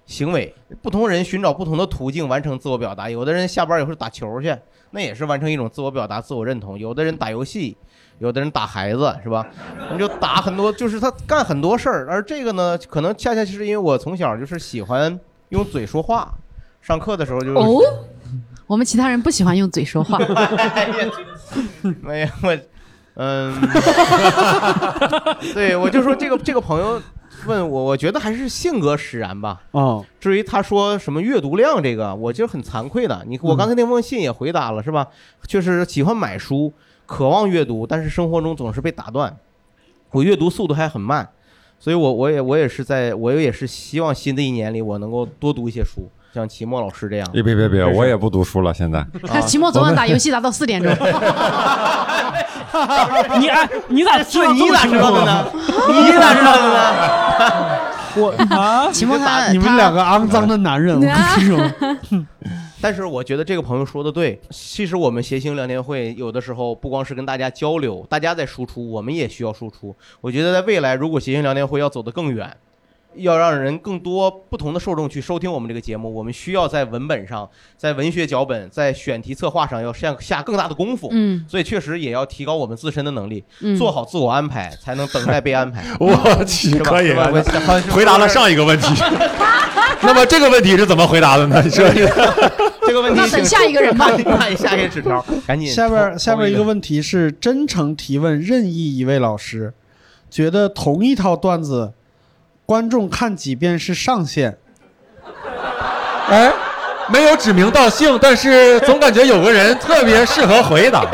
[0.08, 3.10] 行为，不同人寻找不同的途径完成自我表达。
[3.10, 4.54] 有的人下班以后打球去，
[4.90, 7.78] 那也是完成一种自我表达、自我认同；有的人打游戏，
[8.22, 9.44] 有的人打孩子，是吧？
[9.92, 12.08] 你就打很多，就是他干很多事儿。
[12.08, 15.20] 而这个呢，可能恰恰是因为我从小就是喜欢
[15.50, 16.32] 用嘴说话，
[16.82, 17.82] 上课的时候就哦，
[18.68, 20.20] 我们其他人不喜欢用嘴说话。
[22.02, 22.58] 没有我，
[23.16, 23.60] 嗯，
[25.56, 27.02] 对我就说这个这个朋友
[27.48, 29.64] 问我，我觉得还是性格使然吧。
[29.72, 33.24] 哦，至于他说什么阅读量这个，我就很惭愧的。
[33.28, 35.08] 你我刚才那封信也回答了，是吧？
[35.48, 36.72] 确实喜欢买书，
[37.12, 39.36] 渴望阅读，但是生活中总是被打断。
[40.12, 41.28] 我阅读速度还很慢，
[41.78, 47.28] 所以我我也我也是在我也是希望新的一年里我能够多读一些书，像齐墨老师这样。
[47.34, 49.06] 别别别别，我也不读书了，现在。
[49.28, 50.90] 他 期末昨晚打游戏打到四点钟，
[53.40, 55.46] 你哎，你咋知道你咋知道的呢？
[55.90, 56.80] 你咋知道的呢？
[58.16, 61.14] 我啊，期末他你们两个肮脏的男人，我跟你
[61.46, 61.60] 说，
[62.82, 69.96] 但是我觉得这个朋友说的对，其实我们谐星聊天会有的时候不光是跟大家交流，大家在输出，我们也需要输出。
[70.20, 72.58] 我觉得在未来，如果谐星聊天会要走得更远，
[73.16, 81.10] 要让人更多不同的受众去收听我们这个节目，我们需要在文本上、在文学脚本、在选题策划上要下下更大的功夫。
[81.12, 85.84] 嗯所以确实也要提高我们自身的能力，嗯，做好自我安排，才能等待被安排。
[86.00, 86.90] 我去，是吧？
[86.92, 88.88] 可以是吧我好像是回答了上一个问题。
[90.04, 91.62] 那么这个问题是怎么回答的呢？
[91.70, 91.88] 说
[92.88, 99.74] 这个问题，那等下一个人吧请看一下一个纸条，赶紧下边下边一个问题是真诚提问任意一位老师，
[100.30, 101.94] 觉得同一套段子，
[102.72, 104.58] 观众看几遍是上限？
[106.30, 106.50] 哎，
[107.12, 111.06] 没有指名道姓，但是总感觉有个人特别适合回答。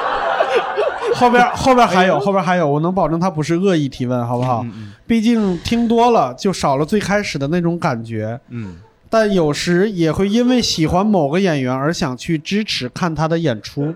[1.16, 4.60] 后边后边还有后边还有，我能保证他不是恶意提问，好不好？
[4.64, 8.76] 嗯嗯毕竟听多了就少了最开始的那种感觉，嗯，
[9.08, 13.94] 但有时也会因为喜欢某个演员而想去支持看他的演出。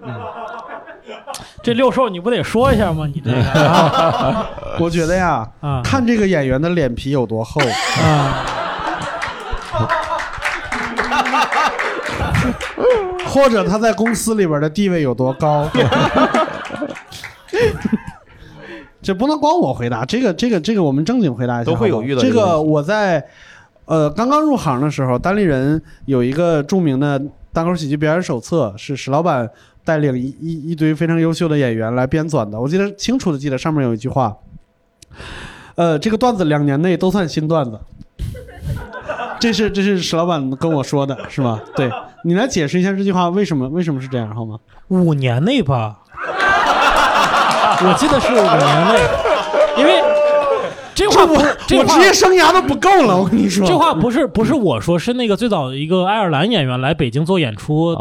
[1.63, 3.07] 这六兽你不得说一下吗？
[3.13, 4.49] 你这个啊
[4.81, 7.61] 我觉得呀，啊看这个演员的脸皮有多厚，
[8.03, 8.45] 啊！
[13.27, 15.69] 或者他在公司里边的地位有多高。
[19.03, 23.25] 这不能光我回答，这个这个这个我们正经回答一下，都会有遇到这个我在
[23.85, 27.21] 呃刚刚入行的时候，单立人有一个著名的
[27.53, 29.49] 单口喜剧表演手册，是史老板
[29.85, 32.59] 带领一一一堆非常优秀的演员来编纂的。
[32.59, 34.37] 我记得清楚的记得上面有一句话，
[35.75, 37.79] 呃，这个段子两年内都算新段子。
[39.39, 41.61] 这是这是史老板跟我说的，是吗？
[41.77, 41.91] 对
[42.25, 44.59] 你来解释一下这句话为什么为什么是这样好吗？
[44.89, 45.99] 五年内吧，
[47.83, 49.01] 我记得是五年内，
[50.95, 53.67] 这话不是这话我职业生涯都不够了，我跟你说。
[53.67, 57.97] 这话不是不是我说，是那个最早一个爱尔兰演员来北京做演出是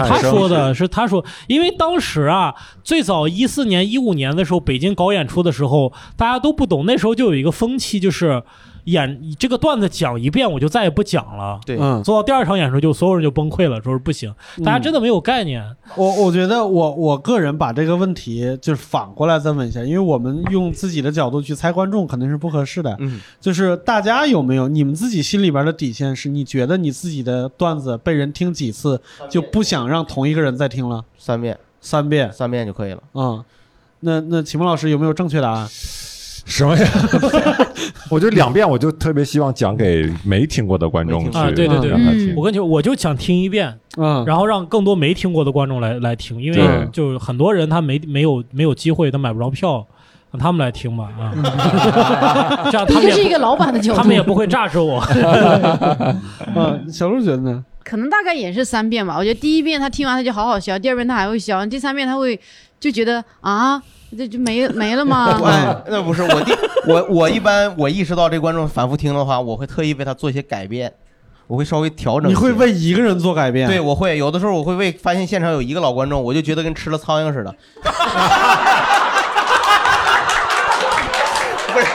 [0.00, 8.42] 他生说的，是他说，因为当时啊，最早一四年、一五年的时候，北京搞演出的时候，大家都不懂，那时候就有一个风气，就是
[8.86, 11.60] 演这个段子讲一遍，我就再也不讲了。
[11.64, 14.34] 对，嗯，做到第二场演出，就所有人就崩溃了，说是不行，
[14.64, 15.64] 大家真的没有概念。
[15.94, 22.96] 我我觉得我我个人把这个问题就是反过来再问一下，因为我们用自己的角度去猜观众肯定是不合适的。
[23.00, 26.14] 嗯，就是大家有没有你们自己心里边的底线？
[26.16, 31.04] 是你觉得你自己的段子被人听几次就不想让同一个人再听了？
[31.18, 33.02] 三遍，三遍，三遍就可以了。
[33.14, 33.44] 嗯。
[34.00, 35.66] 那那启蒙老师有没有正确答案？
[36.46, 36.88] 什么呀？
[38.08, 42.44] 我就两遍，我就特别希望讲给没听过的观众听去，啊对对对嗯让他听我。
[42.44, 49.84] 跟你说，我就想听一遍，嗯，然后让更多没听过的观众来来听，因为就是很多人他没没有没有机会，他买不着票，
[50.30, 55.02] 让他们来听吧啊， 这样他们这是一个老板的角度，他们也不会炸着我。
[56.54, 57.64] 嗯，小鹿觉得呢？
[57.82, 59.16] 可能大概也是三遍吧。
[59.16, 62.38] 我觉得第一遍他听完他就好好笑，第二遍他还会笑，第三遍他会
[62.78, 63.82] 就觉得啊，
[64.16, 65.40] 这就没没了吗？
[65.44, 66.52] 哎，那不是我第
[66.86, 70.92] 我我一般我意识到这观众反复听的话，我会特意为他做一些改变，
[71.46, 72.30] 我会稍微调整。
[72.30, 73.66] 你会为一个人做改变？
[73.66, 77.54] 对，我会有的时候我会为发现现场有一个老观众，我就觉得跟吃了苍蝇似的。
[81.72, 81.86] 不是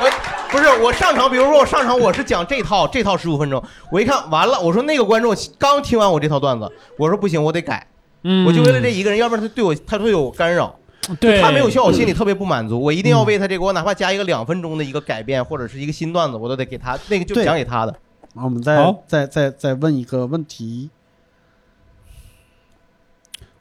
[0.00, 0.10] 我，
[0.50, 6.68] 不是我上场，比如说我上场我是讲这套这套十五分钟，我一看完了，我说那个观众刚听完我这套段子，
[6.98, 7.86] 我说不行，我得改，
[8.22, 10.74] 嗯，我就为了这一个人，要不然他对我他对我有干扰，
[11.20, 17.92] 对他没有笑，我心里特别不满足，我一定要为他这个，我哪怕加一个两分钟的一个改变或者是一个新段子，我都得给他那个就对讲给他的。
[18.34, 20.90] 好，我们再再再再问一个问题。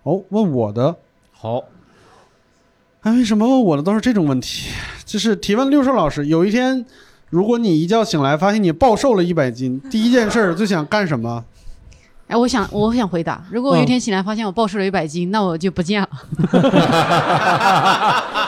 [0.04, 0.96] 哦，问我的，
[1.32, 1.64] 好，
[3.02, 4.72] 哎，为什么问我的都是这种问题？
[5.06, 6.86] 就是提问六兽老师，有一天，
[7.30, 11.46] 如果你一觉醒来发现你暴瘦了一百斤，第一件事儿最想干什么？
[12.32, 16.08] 哎，我想我想回答，如果我有一天醒来发现我暴瘦了一百斤，那我就不见了。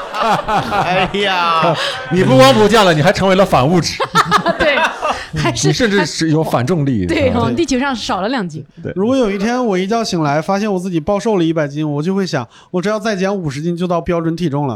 [0.86, 1.76] 哎呀，
[2.12, 4.02] 你不光不见了，你还成为了反物质，
[4.58, 4.78] 对，
[5.36, 7.06] 还是你甚至是有反重力。
[7.06, 8.66] 对，啊往地球上少了两斤。
[8.82, 14.76] 对如果有一天我一觉醒来发现我自己暴瘦了一百斤，我就会想，我只要再减五十斤就到标准体重了。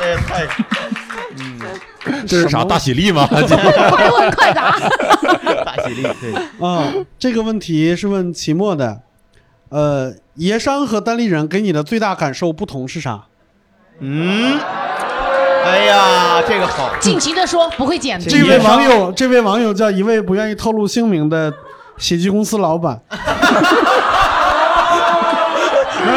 [0.00, 0.46] 哎太
[2.26, 3.26] 这是啥大喜力吗？
[3.30, 4.78] 快问快答。
[5.64, 6.66] 大喜力，对。
[6.66, 9.00] 啊、这个问题是问期末的。
[9.68, 13.24] 呃，爷商和单立人给你的最大感受不同是啥？
[13.98, 14.60] 嗯，
[15.64, 18.30] 哎呀，这个好，尽情的说，不会剪的。
[18.30, 21.52] 这位网友，这位网友叫一位不愿意透露姓名的
[21.98, 23.00] 喜剧公司老板。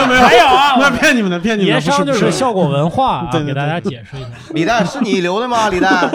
[0.09, 0.75] 没有没有，还有啊。
[0.81, 4.27] 那骗你们的，骗你们的，盐商就是效果文化啊， 给大家解释一下。
[4.49, 5.69] 李诞是你留的吗？
[5.71, 6.09] 李诞，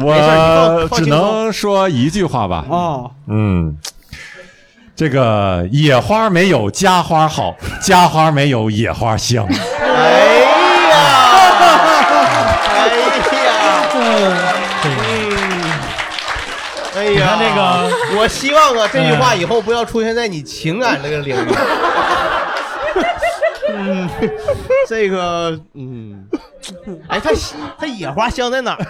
[0.00, 2.64] 我只能说一句话吧。
[2.68, 3.76] 哦，嗯，
[4.96, 9.46] 这个野花没有家花好，家花没有野花香。
[9.46, 10.40] 哎
[10.90, 10.98] 呀，
[12.68, 12.88] 哎
[13.44, 13.52] 呀，
[13.94, 14.36] 嗯，
[16.96, 17.60] 哎呀，你看这个，
[18.16, 21.48] 我希望啊，这句话以后不要出现在你情感这个领域。
[23.76, 24.08] 嗯，
[24.88, 26.28] 这个，嗯，
[27.08, 27.30] 哎，他
[27.78, 28.86] 他野花香在哪儿呢？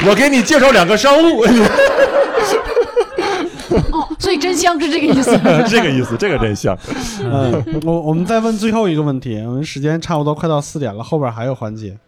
[0.06, 1.44] 我给你介绍两个商务，
[3.92, 5.30] 哦，所以真香是这个意思。
[5.68, 6.76] 这个意思，这个真香。
[7.20, 11.98] 嗯，我我们再问最后一个问题，我们时间差不多快到四点了，后边还有环节。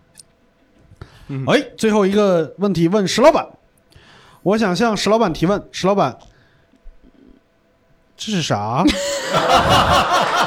[1.47, 3.47] 哎，最后一个问题问石老板，
[4.43, 6.19] 我想向石老板提问，石老板，
[8.17, 8.85] 这是啥？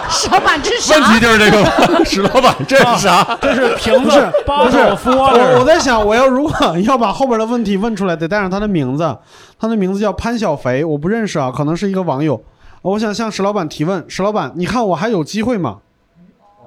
[0.09, 0.95] 石老板这是啥？
[0.95, 1.69] 问题就是这个吗？
[2.05, 3.37] 石老板，这是啥？
[3.41, 4.77] 这是瓶不是子，不是
[5.17, 5.65] 我我。
[5.65, 9.17] 在想，我要如果要把后边的问题问出来，得带上他的名字。
[9.59, 12.43] 他的名字叫潘小肥，我不认识啊，可能是一个网友。
[12.81, 15.77] 我想向石老板提问，石老板，你看我还有机会吗？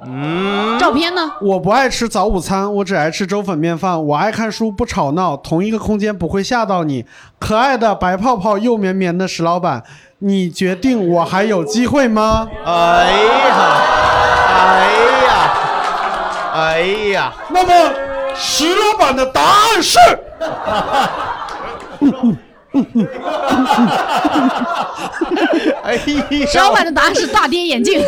[0.05, 1.33] 嗯照片呢？
[1.41, 4.05] 我不爱吃早午餐，我只爱吃粥粉面饭。
[4.05, 7.05] 我爱看书，不吵闹，同一个空间不会吓到你。
[7.39, 9.83] 可爱的白泡泡又绵绵的石老板，
[10.19, 12.49] 你决定我还有机会吗？
[12.65, 13.13] 哎
[13.49, 13.55] 呀，
[14.49, 14.89] 哎
[15.27, 15.53] 呀，
[16.55, 16.81] 哎
[17.13, 17.95] 呀，那么
[18.35, 19.99] 石老板的答案是。
[25.83, 28.01] 哎呀，石老板的答案是大跌眼镜。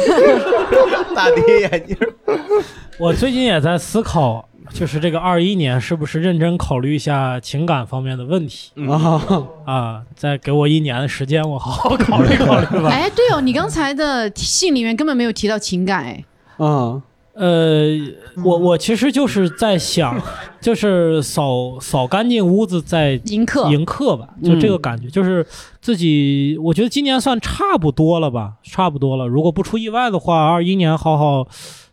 [1.14, 1.96] 大跌眼镜。
[2.98, 9.22] 我最近也在思考，就是这个二一年是不是认真考虑一下情感方面的问题啊
[9.64, 10.02] 啊？
[10.16, 12.88] 再给我一年的时间，我好好考虑考虑吧。
[12.90, 16.24] 哎，对哦，你刚才的信里面根本没有提到情感，哎，
[16.58, 17.00] 嗯
[17.38, 17.96] 呃，
[18.44, 20.20] 我我其实就是在想，
[20.60, 25.46] 就是扫扫干净屋子再迎客迎客吧，就这个感觉，就是
[25.80, 29.26] 自己，我觉得今年算差不多了吧，差不多了。
[29.28, 31.46] 如果不出意外的话，二一年好好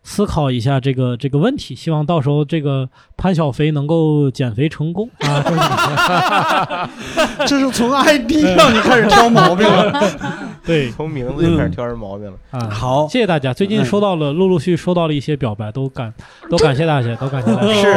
[0.08, 2.88] 思考一下这个这个问题，希望到时候这个
[3.18, 6.88] 潘小飞能够减肥成功啊！
[7.47, 9.91] 这是从 ID 让你开始挑毛病了。
[10.64, 12.34] 对，从名字就开始挑人毛病了。
[12.51, 13.51] 啊，好，谢谢大家。
[13.51, 16.14] 最近收到了，陆陆续续收到了一些表白，都感
[16.49, 17.68] 都感谢大家，都感谢大家。
[17.74, 17.88] 是是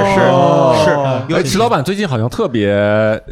[1.34, 2.68] 哎，是，石老板最近好像特别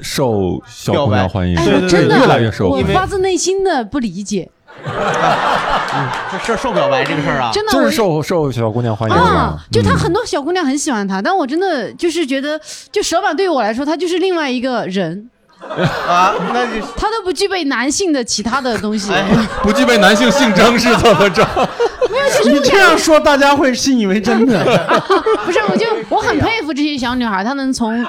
[0.02, 2.94] 受小姑娘欢迎，哎，对对我真的，越来越受我欢迎。
[2.94, 4.50] 发自内心的不理解，
[6.30, 12.60] 这事儿受表白这个事儿啊，真的，就是受受小姑娘欢迎啊？，就他嗯很多小姑娘很喜欢他，但我真的就是觉得，
[12.92, 15.28] 就蛇板对于我来说，他就是另外一个人，
[16.08, 19.12] 啊，那就他都不具备男性的其他的东西。
[19.12, 19.24] 哎
[19.62, 21.46] 不具备男性性征是怎么着？
[22.44, 24.64] 你这样说，大家会信以为真的。
[25.44, 28.04] 不是，我就我很佩服这些小女孩，她能从，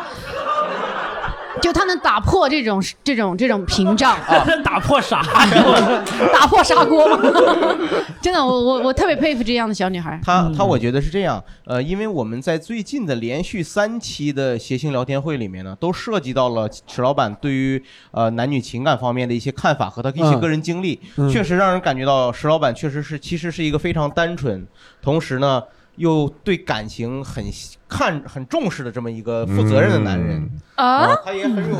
[1.62, 4.18] 就他能打破这种这种这种屏障，
[4.64, 5.22] 打破啥？
[6.34, 7.20] 打破砂锅吗。
[8.22, 10.20] 真的，我我我特别佩服这样的小女孩。
[10.24, 17.82] 她她我觉得是这样，呃，因为我们在最近的连续三期的谐星聊天会里面呢，都涉及到了池老板对于
[18.12, 24.66] 呃男女情感方面的一些看法和他一些嗯个人经历，嗯确实让人感觉到石老板确实是其实是一个非常单纯，
[25.02, 25.62] 同时呢
[25.98, 27.44] 又对感情很
[27.88, 30.50] 看很重视的这么一个负责任的男人。
[30.76, 31.76] 啊，他也很有，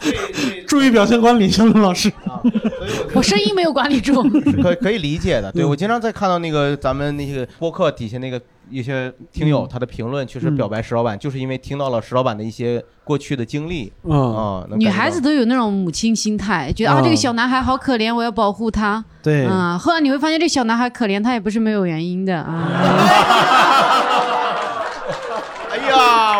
[0.00, 2.08] 对对注意表现管理，小龙老师。
[2.24, 4.22] 啊， 我我声音没有管理住。
[4.62, 14.66] 可可以理解的，对嗯我经常在看到那个咱们那些播客底下那个一些听友嗯他的评论，确实嗯表白石老板，就是因为听到了石老板的一些过去的经历嗯，啊。
[14.70, 19.04] 能感觉到女孩子都有那种母亲心态，觉得啊嗯这个小男孩好可怜，我要保护他。
[19.22, 23.66] 对，嗯，后来你会发现这小男孩可怜，他也不是没有原因的啊。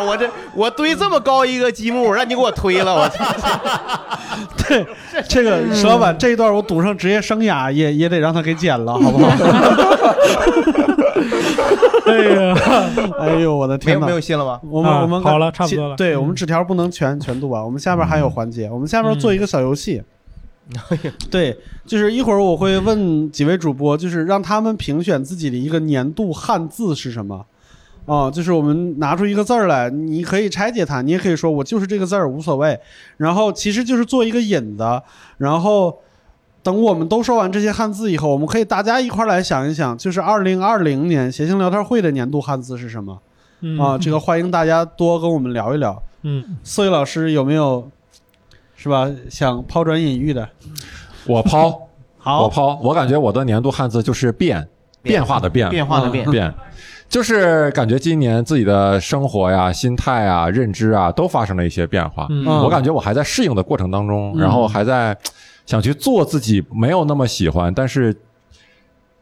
[0.01, 3.24] 我这我堆这么高一个积木，让你给我推了，我操！
[4.68, 4.86] 对，
[5.28, 9.28] 这个石老板这一段我赌上职业生涯也也得让他给剪了，好不好？
[12.07, 12.57] 哎呀，
[13.20, 14.07] 哎呦，我的天哪！
[14.07, 14.53] 没有信了吗？
[14.53, 20.03] 啊我们我们好了差不多了对嗯我们纸条不能全全读完，我们下边还有环节，我们下边做一个小游戏。
[21.30, 27.46] 对，就是一会儿我会问几位主播，就是让他们评选自己的一个年度汉字是什么。
[28.09, 32.81] 啊、就是我们拿出一个字儿来，你可以拆解它，你也可以说我就是这个字儿无所谓。
[33.19, 35.03] 然后其实就是做一个引子，
[35.37, 35.99] 然后
[36.63, 43.21] 等我们都说完这些汉字以后，我们可以大家一块儿来想一想，就是二零二零年谐星聊天会的年度汉字是什么
[43.61, 43.99] 嗯啊？
[43.99, 46.03] 这个欢迎大家多跟我们聊一聊。
[46.23, 47.91] 嗯，四位老师有没有
[48.75, 50.49] 是吧想抛砖引玉的？
[51.27, 51.89] 我抛，
[52.25, 54.67] 我，抛，我感觉我的年度汉字就是变，
[55.03, 56.55] 变化的变，变化的变，变。
[57.09, 62.27] 就是感觉今年自己的生活呀、心态啊、认知啊都发生了一些变化。
[62.29, 62.45] 嗯。
[62.45, 64.41] 我感觉我还在适应的过程当中，嗯。
[64.41, 65.17] 然后还在
[65.65, 68.15] 想去做自己没有那么喜欢，但是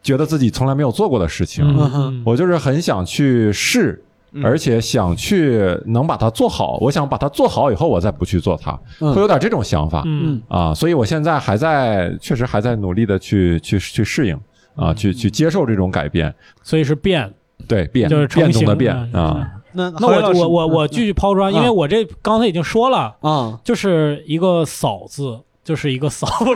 [0.03, 1.65] 觉得自己从来没有做过的事情。
[1.65, 2.21] 嗯。
[2.25, 4.43] 我就是很想去试，嗯。
[4.45, 6.77] 而且想去能把它做好。
[6.81, 9.13] 我想把它做好以后，我再不去做它，嗯。
[9.13, 10.03] 会有点这种想法。
[10.05, 10.41] 嗯。
[10.49, 14.37] 啊，所以我现在还在，确实还在努力的去去去适应
[14.75, 17.33] 啊，去去接受这种改变，所以是变，
[17.67, 26.55] 对变就是成变动的变嗯啊，那那我我我我继续抛砖，因为我这刚才已经说了，啊，就是一个嫂字，就是一个嫂， 不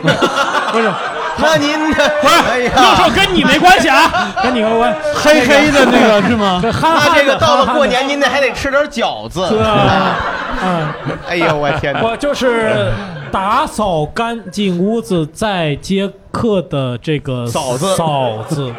[0.72, 0.90] 不是，
[1.38, 4.98] 那您的不是，哎那时候，跟你没关系啊， 跟你没关系。
[5.14, 6.60] 黑黑的那个是吗？
[6.62, 9.42] 那这个到了过年，您得还得吃点饺子。
[9.44, 10.16] 啊，
[10.62, 10.88] 嗯，
[11.28, 12.02] 哎呦我天哪！
[12.02, 12.92] 我就是
[13.32, 18.70] 打扫干净屋子，再接客的这个嫂子嫂子，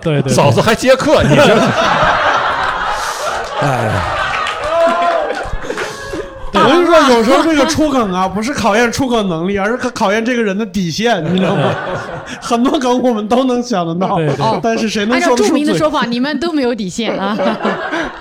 [0.00, 1.42] 对 对，对嫂子还接客，你这，
[3.60, 3.90] 哎，
[6.54, 11.70] 我跟你说，有时候这个出梗啊，不是考验出梗能力，而是考考验这个人的底线，你知道吗？
[12.40, 15.52] 很多梗我们都能想得到对对，但是谁能按照著？
[15.52, 17.36] 名的说法，你们都没有底线啊！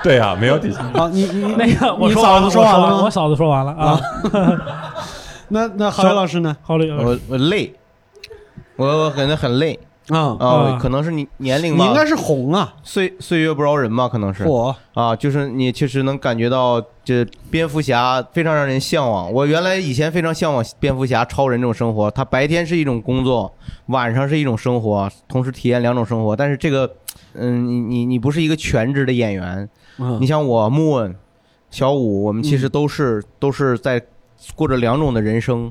[0.04, 0.82] 对啊，没有底线。
[1.02, 3.04] 啊，你你那个我嫂子说完了？
[3.04, 3.98] 我嫂子说完了啊。
[5.54, 6.58] 那那郝宇老师呢？
[6.64, 7.72] 郝磊，我我累，
[8.76, 9.80] 我我感觉很累。
[10.10, 14.44] 啊，啊啊，可能是你年龄吧，你应该是红啊，岁岁月不饶人吧，可能是。
[14.44, 14.76] 火。
[14.96, 19.32] 啊，就是你确实能感觉到这蝙蝠侠非常让人向往。
[19.32, 23.54] 我原来以前非常向往蝙蝠侠、超人这种生活，他白天是一种工作，
[23.86, 26.36] 晚上是一种生活，同时体验两种生活。
[26.36, 26.96] 但是这个，
[27.36, 30.18] 嗯，你你你不是一个全职的演员，嗯。
[30.20, 31.16] 你像我 Moon、
[31.72, 34.02] 小五，我们其实都是、都是在
[34.56, 35.66] 过着两种的人生。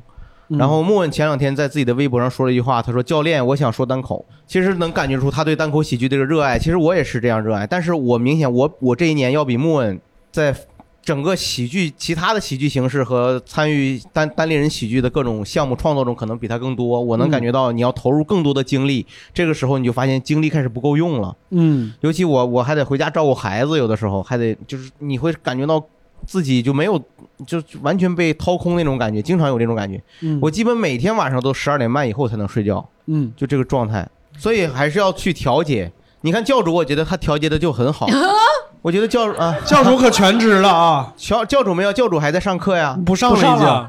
[0.48, 6.58] 嗯然后莫文前两天在自己的微博上说了一句话，他说：“教练，我想说单口。”其实能感觉出他对单口喜剧这个热爱。
[6.58, 9.98] 其实我也是这样热爱，但是我明显我我这一年要比莫文
[10.30, 10.54] 在
[11.00, 17.00] 整个喜剧其他的喜剧形式和参与单单立人喜剧的各种项目创作中，可能比他更多。
[17.00, 21.34] 我能感觉到你要投入更多的精力，这个时候你就发现精力开始不够用了。
[21.50, 25.82] 嗯尤其我我还得回家照顾孩子，有的时候还得就是你会感觉到
[26.26, 26.98] 自己就没有
[27.46, 30.00] 就完全被掏空那种感觉，经常有这种感觉。
[30.20, 34.08] 嗯，我基本每天晚上都十二点半以后才能睡觉，嗯就这个状态，
[34.38, 35.90] 所以还是要去调节。
[36.22, 38.06] 你看教主，我觉得他调节的就很好。
[38.82, 42.98] 我觉得教啊， 教主可全职了啊， 教教主没有，教主还在上课呀。
[43.04, 43.88] 不上了已经。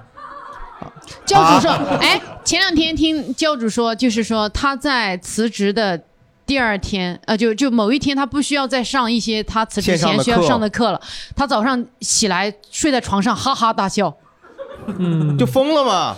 [1.26, 1.72] 教主说，
[2.02, 6.00] 哎，前两天听教主说，就是说他在辞职的
[6.46, 11.00] 第二天，呃，就就某一天，他不需要再上一些他辞职前需要上的课了。
[11.36, 14.14] 他早上起来睡在床上哈哈大笑，
[14.86, 16.16] 嗯，就疯了嘛，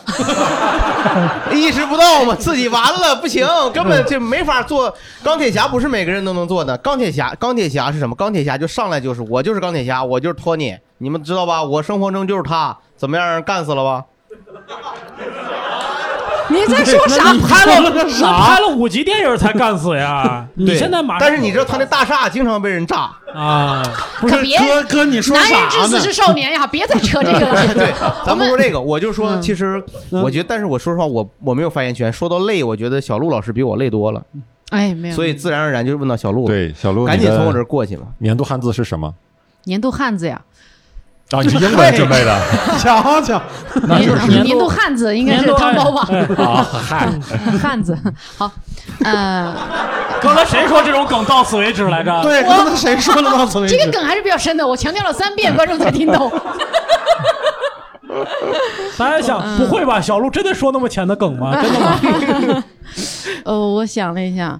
[1.53, 4.93] 意识不到嘛，自己完了，不行，根本就没法做。
[5.23, 6.76] 钢铁侠不是每个人都能做的。
[6.80, 8.15] 钢铁侠，钢铁侠是什么？
[8.15, 11.63] 钢铁侠就上来就是我就是钢铁侠，我就是托尼，你们知道吧？
[11.63, 13.26] 我生活中就是他，怎么样？
[13.26, 14.05] 让人干死了吧？
[16.50, 17.34] 你在说啥？
[17.48, 20.46] 拍了个那拍了五集电影才干死呀！
[20.56, 23.84] 你现在马上，但是你知道他那大厦经常被人炸，啊，
[24.20, 25.88] 不是哥哥，你说男人啥呢？
[25.88, 27.68] 至死是少年呀，别再扯这个了。
[27.74, 27.93] 对，
[28.26, 32.12] 咱们不说这个，我就说，嗯其实嗯我觉得，但是我说实话，我我没有发言权。
[32.12, 34.22] 说到累，我觉得小陆老师比我累多了，
[34.70, 36.48] 哎，没有，所以自然而然就问到小鹿了。
[36.48, 37.66] 对，小鹿，赶紧从我这儿。
[37.66, 38.04] 过去吧。
[38.20, 39.14] 年度汉字是什么？
[39.66, 40.39] 年度汉字呀，
[41.32, 42.39] 啊，你是英文准备的
[42.78, 43.41] 瞧瞧，
[43.88, 46.07] 那年就是年度汉子应该是汤包吧？
[46.38, 46.61] 啊？
[46.88, 47.09] 嗨，
[47.61, 47.97] 汉子，
[48.38, 48.51] 好，
[49.03, 49.55] 呃，
[50.21, 52.21] 刚才谁说这种梗到此为止来着？
[52.21, 53.76] 对，刚才谁说的到此为止？
[53.76, 56.32] 这个梗还是比较深的，我强调了三遍，观众才听懂。
[58.97, 59.99] 大家想，不会吧？
[59.99, 61.59] 小鹿真的说那么浅的梗吗？
[61.59, 62.63] 真的吗？
[63.43, 64.59] 呃，我想了一下，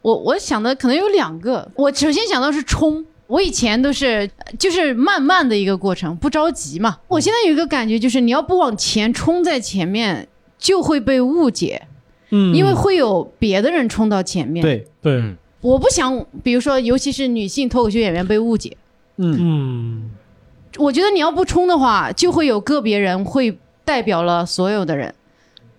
[0.00, 1.68] 我我想的可能有两个。
[1.76, 3.04] 我首先想到是冲，
[3.34, 4.30] 我以前都是
[4.60, 6.98] 就是慢慢的一个过程，不着急嘛。
[7.08, 11.82] 我现在有一个感觉，就是你要不往前冲在前面，就会被误解，
[12.30, 15.36] 嗯，因为会有别的人冲到前面。，对，对，嗯。
[15.60, 18.76] 我不想，比如说，尤其是女性脱口秀演员被误解。
[19.16, 19.36] 嗯。
[19.40, 20.10] 嗯，
[20.76, 25.12] 我觉得你要不冲的话，就会有个别人会代表了所有的人，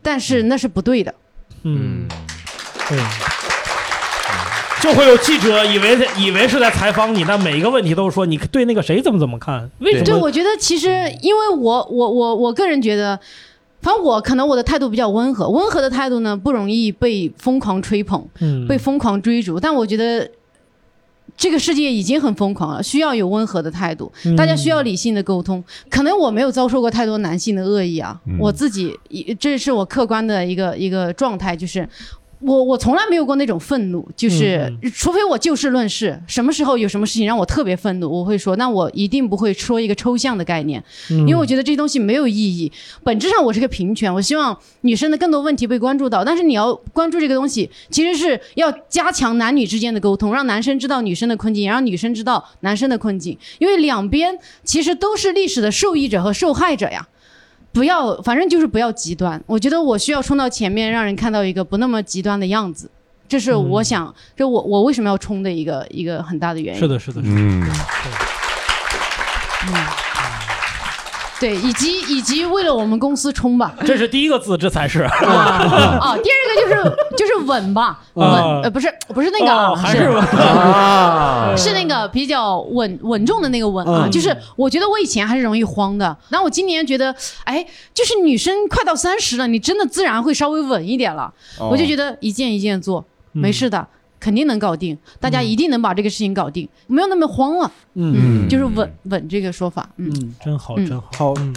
[0.01, 1.15] 但是那是不对的。
[1.63, 2.05] 嗯，
[2.89, 2.99] 对，
[4.85, 9.67] 就会有记者以为以为是在采访你，但每一个问题都是说你对那个谁怎么怎么看？
[9.79, 10.05] 为什么？
[10.05, 10.87] 对，我觉得其实
[11.23, 13.19] 因为我我我我个人觉得，
[13.81, 19.59] 反正我可能我的态度比较温和，温和的态度呢不容易被疯狂吹捧，嗯被疯狂追逐。
[19.59, 20.29] 但我觉得
[21.35, 25.63] 这个世界已经很疯狂了，需要有温和的态度，嗯大家需要理性的沟通。
[25.89, 28.95] 可能我没有遭受过太多男性的恶意啊，嗯我自己
[29.39, 31.89] 这是我客观的一个一个状态，就是。
[32.45, 42.71] 我我从来没有过那种愤怒，就是、嗯除非我就事论事，什么时候有什么事情让我特别愤怒，我会说，那我一定不会说一个抽象的概念，因为我觉得这些东西没有意义。
[43.03, 57.07] 本质上我是个平权，我希望女生的更多问题被关注到，但是你要关注这个东西，其实是要加强男女之间的沟通，让男生知道女生的困境，也让女生知道男生的困境，因为两边其实都是历史的受益者和受害者呀。
[57.75, 59.39] 不要，反正就是不要极端。
[59.45, 62.89] 我觉得我需要冲到前面，让人看到一个不那么极端的样子。
[63.27, 66.79] 这是我想，这我我为什么要冲的一个一个很大的原因。
[66.79, 67.35] 是的，是的，是的。
[67.35, 67.69] 嗯，
[71.39, 73.73] 对，以及以及为了我们公司冲吧。
[73.85, 75.01] 这是第一个字，这才是。
[75.01, 80.03] 啊，第二个就是就是稳吧，稳啊呃不是不是那个啊，哦还是
[80.37, 84.11] 啊，是那个比较稳稳重的那个稳啊，嗯。
[84.11, 87.13] 就是我觉得我以前还是容易慌的，然后我今年觉得，
[87.43, 91.67] 哎，就是女生快到三十了，你真的自然会稍微稳一点了，哦。
[91.69, 93.85] 我就觉得一件一件做，没事的，
[94.25, 101.07] 肯定能搞定，大家一定能把这个事情搞定，没有那么慌了，嗯嗯，就是稳稳这个说法，嗯，嗯，真好，嗯真好。
[101.15, 101.33] 好。
[101.37, 101.53] 嗯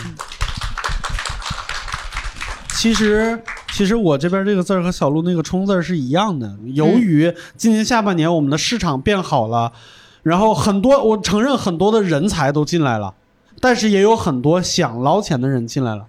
[2.69, 3.43] 其实，
[3.73, 6.55] 其实我这边这个字儿和小鹿那个“冲”字儿是一样的。
[6.75, 9.73] 由于今年下半年我们的市场变好了，
[10.23, 13.15] 然后很多我承认很多的人才都进来了，
[13.61, 16.05] 但是也有很多想捞钱的人进来了。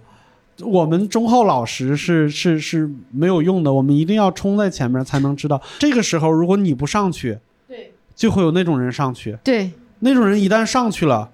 [0.61, 5.61] 我们忠厚老实是是是没有用的，我们一定要冲在前面才能知道。
[5.79, 7.37] 这个时候，如果你不上去，
[7.67, 9.37] 对就会有那种人上去。
[9.43, 11.29] 对那种人一旦上去了，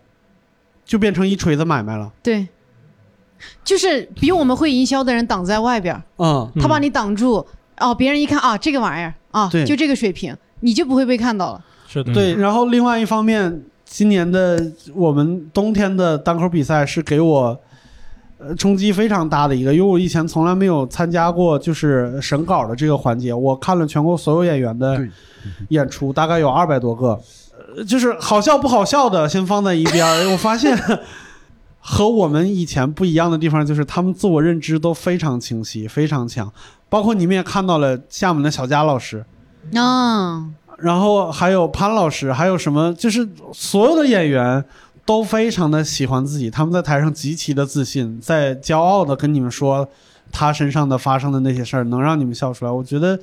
[0.86, 2.12] 就变成一锤子买卖了。
[2.24, 2.48] 对，
[3.64, 7.46] 就是比我们会营销的人挡在外边儿，嗯，他把你挡住，
[7.80, 11.66] 哦，别人一看啊，这个玩意儿啊，对就这个水平，你就不会被看到了。
[11.88, 17.60] 是的，对，然后另外一方面，今年的我们冬天的单口比赛是给我
[18.38, 23.34] 呃冲击非常大的一个，因为我以前从来没有参加过就是审稿的这个环节。
[23.34, 25.02] 我看了全国所有演员的
[25.70, 27.20] 演出，大概有二百多个，
[27.76, 30.06] 呃，就是好笑不好笑的先放在一边。
[30.32, 30.78] 我发现
[31.80, 36.52] 和我们以前不一样的地方，就是他们自我认知都非常清晰，非常强。
[36.90, 39.26] 包括你们也看到了厦门的小佳老师，
[39.74, 40.46] 啊，
[40.78, 44.64] 然后还有潘老师，还有什么，就是所有的演员
[45.06, 49.88] 都非常的喜欢自己，他们在台上极其的自信，在骄傲的跟你们说
[50.32, 52.72] 他身上的发生的那些事儿，能让你们笑出来。
[52.72, 53.20] 我觉得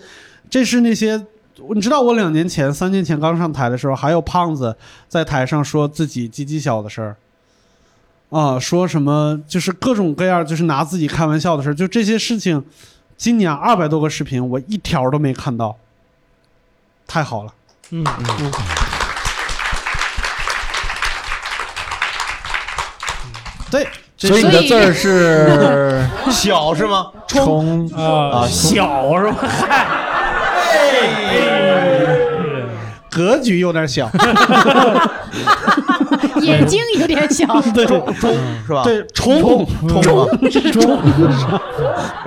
[0.49, 1.27] 这是那些。
[1.75, 4.75] 你知道我两年前、三年前刚上台的时候，还有胖子
[5.07, 7.17] 在台上说自己鸡鸡小的事儿，
[8.31, 12.65] 啊，说什么就是各种各样，就是拿自己开玩笑的事儿，就这些事情，
[13.19, 15.77] 今年二百多个视频，我一条都没看到，
[17.07, 17.53] 太好了。
[17.91, 18.53] 嗯嗯，
[23.73, 23.87] 对，
[24.19, 27.07] 这所以你的字儿是 小是吗？
[27.27, 29.37] 冲啊，小是吗？
[29.41, 29.87] 嗨，
[33.11, 34.11] 格局有点小，
[36.43, 38.05] 眼睛有点小，对冲
[38.67, 38.83] 是吧？
[38.85, 39.67] 对，冲冲
[40.03, 40.29] 冲，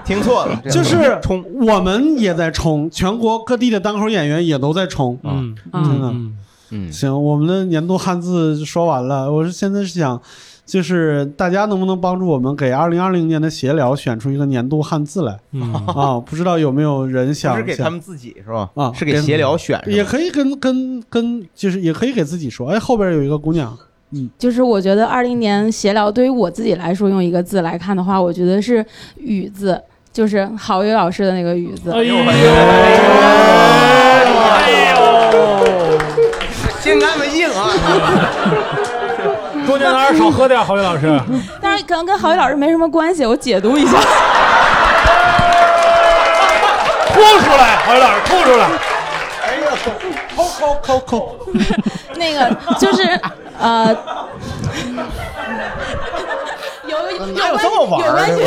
[0.04, 1.46] 听错了，就是冲。
[1.62, 5.20] 我们也在冲，全国各地的单口演员也都在冲。
[5.24, 6.34] 嗯真的嗯
[6.72, 10.20] 嗯，行，我们的年度汉字说完了，我是现在是想，
[10.66, 16.20] 就是大家能不能帮助我们给二零二零年的闲聊选出一个年度汉字来嗯，啊？
[16.20, 18.70] 不知道有没有人想想是给他们自己是吧？
[18.74, 23.78] 啊是给闲聊选是，也可以跟跟跟，就是也可以给自己说，哎，后边有一个姑娘，
[24.11, 28.84] 嗯就是我觉得二零年闲聊对于我自己来说，用一个字来看的话，我觉得是
[29.18, 29.80] “雨”字，
[30.11, 31.91] 就是郝宇老师的那个“雨”字。
[31.91, 32.32] 哎呦，哎
[34.91, 34.95] 呦
[36.80, 38.25] 心肝没硬啊！
[39.86, 41.22] 在哪儿少喝点，郝宇老师。
[41.62, 43.92] 但是可能跟郝宇老师没什么关系，我解读一下。
[47.14, 48.68] 吐出来，郝宇老师吐出来。
[50.36, 51.36] 抠抠抠抠，
[52.16, 53.04] 那个就是
[53.60, 53.96] 呃，
[56.88, 58.42] 有有有关系有关系。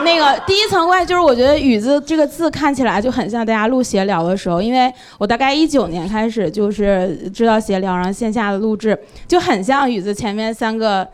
[0.04, 8.98] 那个第一层关系就是，我觉得“雨”字这个字看起来就很像大家录闲聊的时候，因为我大概一九年开始就是知道闲聊，然后线下的录制
[9.28, 11.06] 就很像雨字前面三个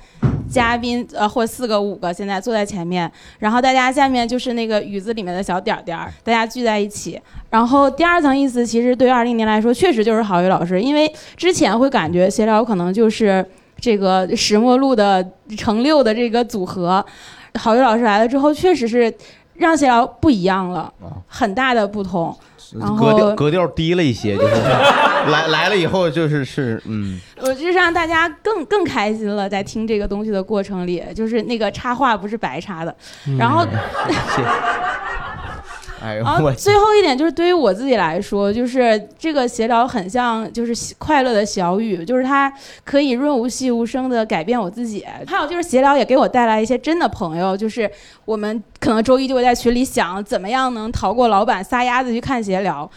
[0.48, 7.20] 嘉宾，呃，或四个、五个，现在坐在前面，然后大家下面就是那个雨字里面的小点点儿，大家聚在一起。
[7.50, 13.44] 然后第二层意思，其实对于二零年来说，确实就是郝宇老师，因为之前会感觉闲聊可能就是
[13.80, 15.26] 这个石墨路的
[15.56, 17.04] 乘六的这个组合，
[17.58, 19.12] 郝宇老师来了之后，确实是
[19.54, 20.92] 让闲聊不一样了，
[21.26, 22.36] 很大的不同。
[22.80, 24.54] 然后格调格调低了一些，就是
[25.30, 32.94] 来来了以后就是是嗯，我就是让大家更更开心了，在听这个东西的过程里，就是那个插话不是白插的。
[33.38, 33.68] 然后，啊
[36.06, 42.52] 哎呦我，最后一点就是对于我自己来说，就是这个闲聊很像就是快乐的小雨，就是它
[42.84, 45.04] 可以润物细无声的改变我自己。
[45.26, 47.90] 还有就是闲聊也给我带来一些真的朋友，就是
[48.24, 52.88] 我们可能周一就会在群里想怎么样能逃过老板撒丫子去看闲聊，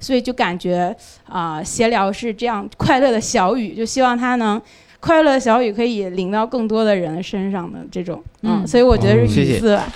[0.00, 0.96] 所以就感觉
[1.28, 4.58] 啊、闲聊是这样快乐的小雨，就希望它能。
[5.00, 9.86] 快乐的小雨可以淋到更多的人身上的这种，嗯，嗯所以我觉得是雨字吧。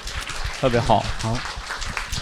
[0.61, 1.03] 特别好。
[1.19, 1.35] 好，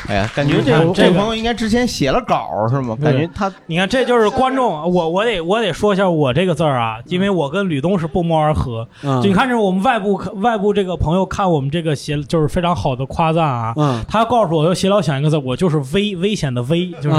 [0.08, 2.96] 哎呀，感觉这这个个这朋友应该之前写了稿是吗？
[3.02, 8.86] 感觉他你看，这就是观众，我我得我得说一下我这个字儿啊，因为我跟吕东是不谋而合。
[9.02, 13.72] 嗯就你看，这是我们外部外部这个朋友看我们这个写就是非常好的夸赞啊。
[13.76, 17.16] 嗯他告诉我要写老想一个字，我就是危危险的危，就是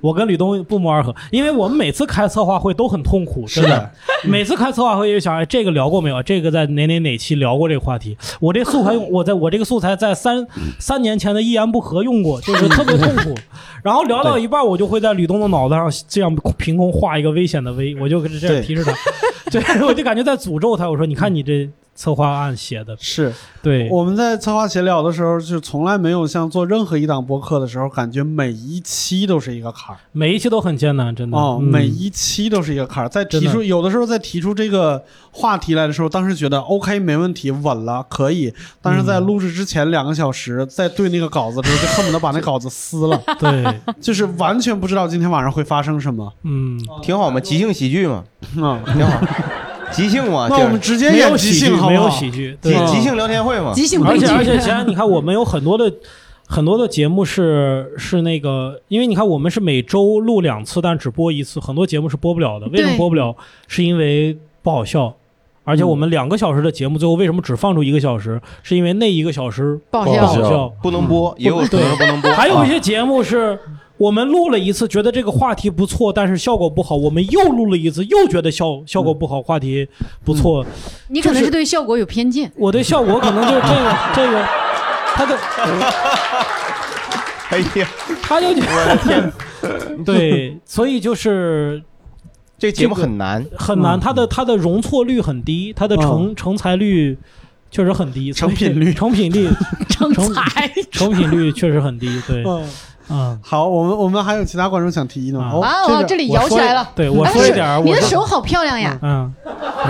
[0.00, 3.90] 我跟吕东不谋而合，因为我们每次开策划会都很痛苦，真的。
[4.24, 6.22] 每次开策划会就想，哎，这个聊过没有？
[6.22, 8.16] 这个在哪哪哪期聊过这个话题？
[8.40, 10.46] 我这素材用，我在我这个素材在三
[10.78, 13.34] 三年前的一言不合用过， 就是特别痛苦。
[13.84, 18.92] 然后聊到一半，我就会在吕东的脑子上这样凭空画一个危险的危，我就跟这样提示他，
[19.52, 20.88] 对，我就感觉在诅咒他。
[20.88, 23.32] 我说，你看你这策划案写的，是。
[23.62, 29.98] 对，我们在策划闲聊的时候，就从来没有像做任何一档播客的时候，感觉每一期都是一个坎儿。
[30.12, 31.38] 每一期都很艰难，真的。
[31.38, 31.64] 哦，嗯。
[31.66, 33.08] 每一期都是一个坎儿。
[33.08, 38.52] 在提真出有的时候在提出这个话题来的时候，当时觉得 OK 没问题，稳了可以。
[38.82, 46.30] 但是在录制之前两个小时，在对那个稿子的时候，就恨不得把那稿子撕了，对，就是完全不知道今天晚上会发生什么。
[46.42, 48.22] 嗯，挺好嘛，即兴喜剧嘛，
[48.56, 49.26] 嗯，挺好，
[49.94, 51.94] 即兴嘛，那我们直接没演即有喜剧兴，没？
[51.94, 52.86] 有喜剧，即对。
[52.86, 54.26] 即兴聊天会嘛，即兴而且。
[54.26, 55.92] 而且，现在你看，我们有很多的
[56.46, 62.66] 很多的节目是是那个，因为你看我们是每周录两次，但只播一次，很多节目是播不了的。
[62.68, 63.34] 为什么播不了？
[63.68, 65.14] 是因为不好笑。
[65.66, 68.38] 而且我们两个小时的节目，最后为什么只放出一个小时？
[68.62, 70.68] 是因为那一个小时不好笑笑。
[70.82, 72.30] 不能播，也有可能不能播。
[72.32, 73.58] 还有一些节目是
[73.96, 79.86] 我们录了一次，觉得这个话题不错，但是效果不好，我们又录了一次，又觉得效效果不好，话题
[80.24, 80.66] 不错。
[81.08, 82.52] 你可能是对效果有偏见。
[82.56, 84.42] 我对效果可能就是这个这个，
[85.14, 85.38] 他的
[87.50, 87.66] 哎呀，
[88.20, 89.32] 他就我的天，
[90.04, 91.80] 对，所以就是
[92.58, 94.00] 这节目很难，很难，嗯。
[94.00, 97.16] 它的它的容错率很低，它的成成才率
[97.70, 98.92] 确实很低，成品率。
[98.92, 99.48] 成品率
[99.88, 100.68] 成 成才。
[100.90, 102.42] 成品率确实很低，对，
[103.42, 105.40] 好，我们我们还有其他观众想提议呢。
[105.40, 106.88] 啊这里摇起来了。
[106.94, 108.98] 对我哎说一点儿，你我的手好漂亮呀！
[109.02, 109.32] 嗯，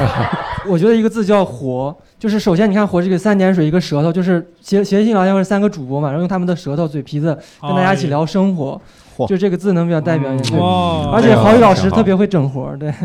[0.68, 8.80] 我觉得一个字叫活，就是首先你看活这个三点水一个舌头，就是谐谐信聊天会三个主播嘛，然后用他们的舌头嘴皮子跟大家一起聊生活，
[9.16, 10.58] 嚯就这个字能比较代表一点。
[10.58, 12.92] 哇，而且郝宇老师特别会整活儿，对。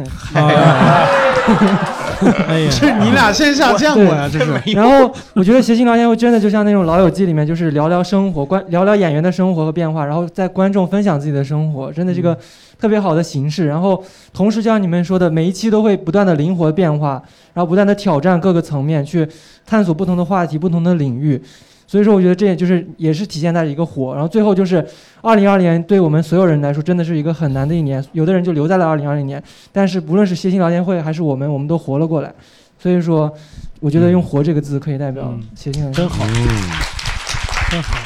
[2.28, 4.30] 啊哎呀， 这你俩线下见过呀？
[4.32, 12.38] 这是然后我觉得谐星聊天会真的就像那种《老友记》里面，就是聊聊生活，观聊聊演员的生活和变化，然后在观众分享自己的生活，真的这个
[12.80, 13.68] 特别好的形式。
[13.68, 17.22] 然后同时就像你们说的，每一期都会不断的灵活变化，
[17.54, 19.28] 然后不断的挑战各个层面，去
[19.66, 21.42] 探索不同的话题、不同的领域。
[21.90, 24.14] 所以说，我觉得这也就是也是体现在一个火。
[24.14, 24.76] 然后最后就是，
[25.22, 29.42] 二零二零年对我们所有人来说真的是一个很难的一年，有的人就留在了二零二零年，
[29.72, 32.32] 但是不论是谐星聊天会还是我们，我们都活了过来。
[32.78, 33.34] 所以说，
[33.80, 36.18] 我觉得用“活”这个字可以代表嗯谐星聊天会。
[36.18, 36.26] 真好，
[37.72, 37.98] 真好，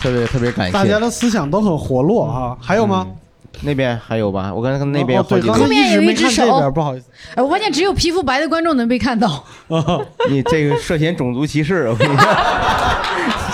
[0.00, 0.72] 特别特别感谢。
[0.72, 2.58] 大家的思想都很活络啊。
[2.60, 3.06] 还有吗？
[3.08, 3.16] 嗯
[3.62, 4.52] 那边还有吧？
[4.54, 7.06] 我刚才看那边好几后面一直没有一只手不好意思。
[7.34, 9.44] 哎我发现只有皮肤白的观众能被看到。
[10.30, 12.26] 你这个涉嫌种族歧视，我跟你说，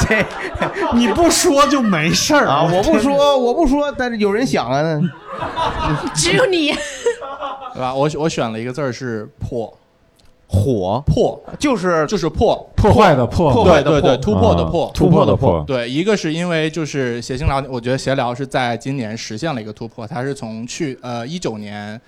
[0.08, 0.24] 这
[0.94, 5.00] 你不说就没事儿啊，我不说，我不说，但是有人想啊，
[6.14, 6.72] 只有你，
[7.72, 7.94] 对吧？
[7.94, 9.72] 我我选了一个字儿是破，
[10.54, 11.02] 火。
[11.06, 11.40] 破。
[11.58, 14.70] 就是就是破，破坏的破，破坏的对对对，破突破的啊。
[14.70, 14.90] 破。
[14.94, 22.00] 突破的破，对，一个是因为就是协星聊，我觉得协聊是在今年实现了一个突破，它是从去呃一九年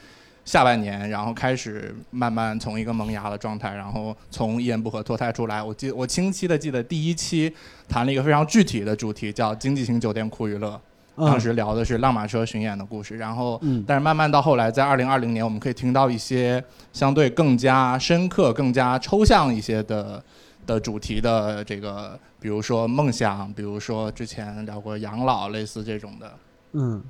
[0.44, 5.62] 下半年，然后开始慢慢从一个萌芽的状态，然后从一言不合脱胎出来。
[5.62, 7.52] 我记我清晰的记得第一期
[7.88, 10.80] 谈了一个非常具体的主题，叫经济型酒店酷娱乐。
[11.16, 13.82] 当时聊的是浪马车巡演的故事，然后，嗯。
[13.86, 16.62] 但是慢慢到后来，在二零二零年，我们可以听到一些
[16.92, 20.22] 相对更加深刻、更加抽象一些的
[20.66, 26.32] 的主题的这个，比如说梦想，比如说之前聊过养老，类似这种的。
[26.72, 27.02] 嗯。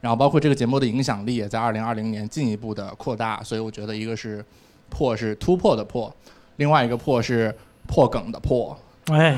[0.00, 4.44] 然后包括这个节目的影响力也在二零二零年进一步的扩大，所以我觉得一个是
[4.90, 6.14] 破是突破的破，
[6.56, 8.78] 另外一个破是破梗的破，
[9.12, 9.36] 哎，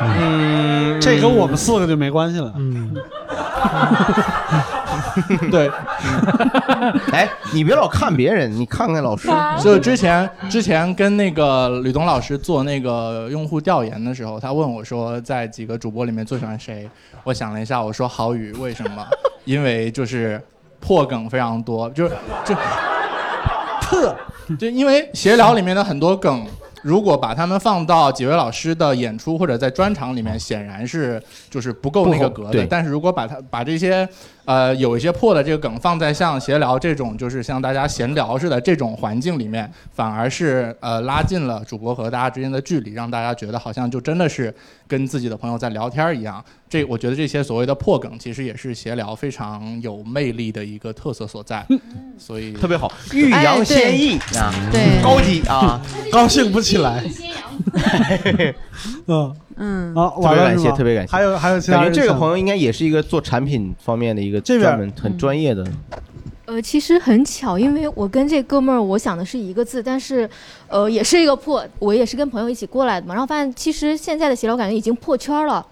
[0.00, 2.52] 嗯，这跟我们四个就没关系了。
[2.56, 2.94] 嗯，
[5.50, 5.70] 对，
[7.12, 9.28] 哎，你别老看别人，你看看老师。
[9.62, 16.86] 就之前之前跟那个吕东老师做那个用户调研的时候，他问我说，在几个主播里面最喜欢谁？
[17.24, 19.06] 我想了一下，我说郝宇，为什么？
[19.46, 20.38] 因为就是
[20.78, 22.14] 破梗非常多，就是
[22.44, 22.54] 就
[23.80, 24.14] 特，
[24.58, 26.46] 就因为闲聊里面的很多梗。
[26.86, 32.64] 如果把他们放到几位老师的演出或者在专场里面，显然是就是不够那个格的。
[32.70, 34.08] 但是如果把他把这些
[34.46, 44.54] 呃有一些破的这个梗放在像闲聊这种就是像大家闲聊似的这种环境里面，反而是呃拉近了主播和大家之间的距离，让大家觉得好像就真的是
[44.88, 46.42] 跟自己的朋友在聊天一样。
[46.68, 51.64] 这我觉得这些所谓的破梗，其实也是闲聊非常有魅力的一个特色所在。
[52.18, 57.04] 所以特别好，欲扬先抑啊，对高级啊， 高兴不起来。
[59.06, 61.12] 嗯嗯啊，特别感谢，特别感谢。
[61.12, 65.66] 还有还有其他感觉这个朋友应该也是一个做产品方面的一个这边专门很专业的。
[66.44, 70.28] 呃，其实很巧，因为我跟这哥们儿，我想的是一个字，但是，
[70.68, 75.66] 呃，也是一个破，我也是跟朋友一起过来的嘛，然后发现其实现在的闲聊感觉已经破圈儿了。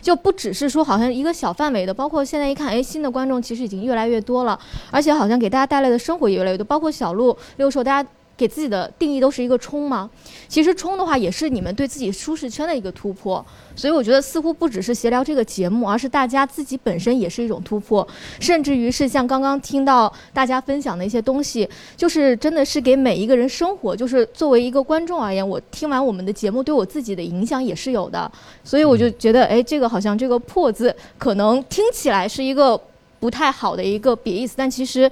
[0.00, 4.58] 就不只是说好像一个小范围的，包括现在一看，哎，新的观众其实已经越来越多了，
[4.90, 10.08] 而且好像给大家带来的生活也越来越多，包括小鹿、六兽，大家给自己的定义都是一个冲吗。
[10.48, 13.44] 其实冲的话，也是你们对自己舒适圈的一个突破。
[13.74, 18.06] 所以我觉得似乎不只是闲聊这个节目，而是大家自己本身也是一种突破，
[18.38, 28.30] 甚至于是像刚刚听到大家分享的一些东西，就是真的是给每一个人生活，就是作为一个观众而言，我听完我们的节目对我自己的影响也是有的。
[28.62, 32.78] 所以我就觉得，哎，这个好像这个“破”字可能听起来是一个
[33.18, 35.10] 不太好的一个贬义词，但其实。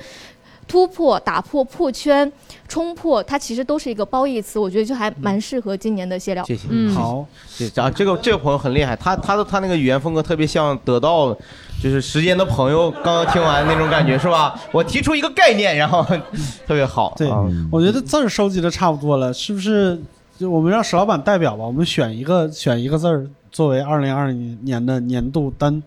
[0.71, 2.31] 突破、打破、破圈、
[2.69, 6.45] 冲破，它其实都是一个褒义词，我觉得就还蛮适合今年的闲聊。
[6.45, 7.27] 谢谢，嗯好，
[7.59, 11.35] 这啊，这个这个朋友很厉害，他他的他那个语言风格特别像得到，
[11.83, 14.55] 就是时间的朋友刚刚听完那种感觉是吧？
[14.71, 16.05] 我提出一个概念，然后
[16.65, 17.15] 特别好。
[17.17, 20.01] 对啊我觉得字儿收集的差不多了，是不是？
[20.39, 25.83] 就我们让石老板代表吧，我们选一个选一个字儿作为二零二零年的年度单。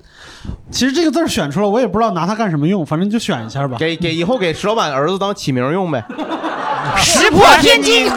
[0.72, 3.78] 其实这个字儿选出来，我也不知道拿它干什么用，反正就选一下吧。
[3.80, 6.04] 给给以后给石老板儿子当起名用呗。
[6.98, 8.12] 石破天惊。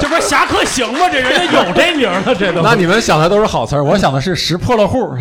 [0.00, 1.08] 这不是侠客行吗？
[1.10, 2.60] 这人家有这名儿了，这都。
[2.60, 5.14] 那你们想的都是好词儿，我想的是石破了户。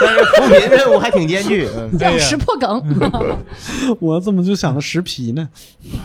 [0.00, 1.68] 但是扶贫任务还挺艰巨。
[1.76, 3.38] 嗯叫石破梗，
[4.00, 5.48] 我怎么就想的石皮呢？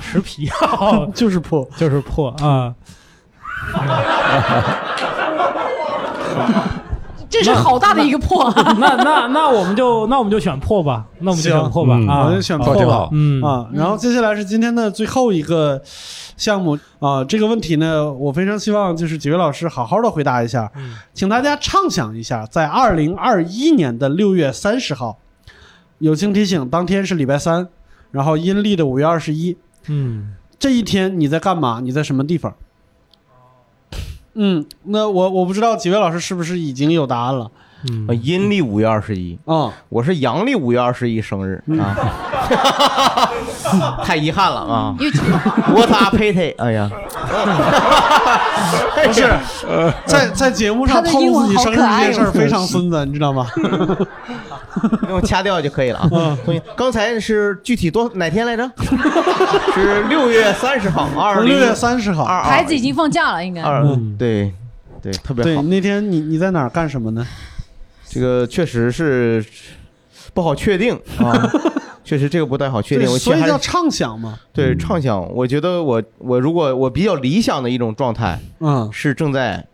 [0.01, 0.49] 石皮
[1.13, 2.73] 就是破，就是破啊！
[7.43, 8.75] 这是好大的一个破啊！
[8.79, 12.25] 那那那我们就那我们就选破吧，那我们就选破吧嗯啊！
[12.25, 13.09] 我就选破吧挺好。
[13.11, 15.81] 嗯啊，然后接下来是今天的最后一个
[16.37, 20.71] 项目啊，这个问题呢，我非常希望就是几位老师好好的回答一下，
[21.13, 25.17] 请大家畅想一下，在二零二一年的六月三十号，
[25.99, 27.67] 友情提醒，当天是礼拜三，
[28.11, 29.57] 然后阴历的五月二十一，
[29.87, 31.79] 嗯，这一天你在干嘛？
[31.83, 32.53] 你在什么地方？
[34.33, 37.49] 嗯，那我我不知道几位老师是不是已经有答案了？
[38.23, 41.97] 阴历五月二十一，啊、我是阳历五月二十一生日啊，
[44.05, 44.95] 太遗憾了啊
[45.73, 46.53] ！What a pity！
[46.59, 46.87] 哎呀，
[49.03, 49.27] 不是，
[50.05, 53.47] 在在节目上他的英文透露自己生日这件事儿非常孙子，你知道吗？
[55.09, 56.09] 用掐掉就可以了啊。
[56.11, 58.69] 嗯同学，刚才是具体多哪天来着？
[59.73, 63.61] 是六月三十号，二六月三十号，二孩子已经放假了，应该。
[63.61, 64.53] 二嗯对
[65.01, 65.61] 对，特别对，好。
[65.63, 67.25] 那天你你在哪儿干什么呢？
[68.07, 69.43] 这个确实是
[70.33, 71.49] 不好确定啊，
[72.03, 73.09] 确实这个不太好确定。
[73.09, 74.37] 我其实还是所以叫畅想嘛。
[74.53, 79.65] 对畅想，我觉得我我如果我比较理想的一种状态嗯，是正在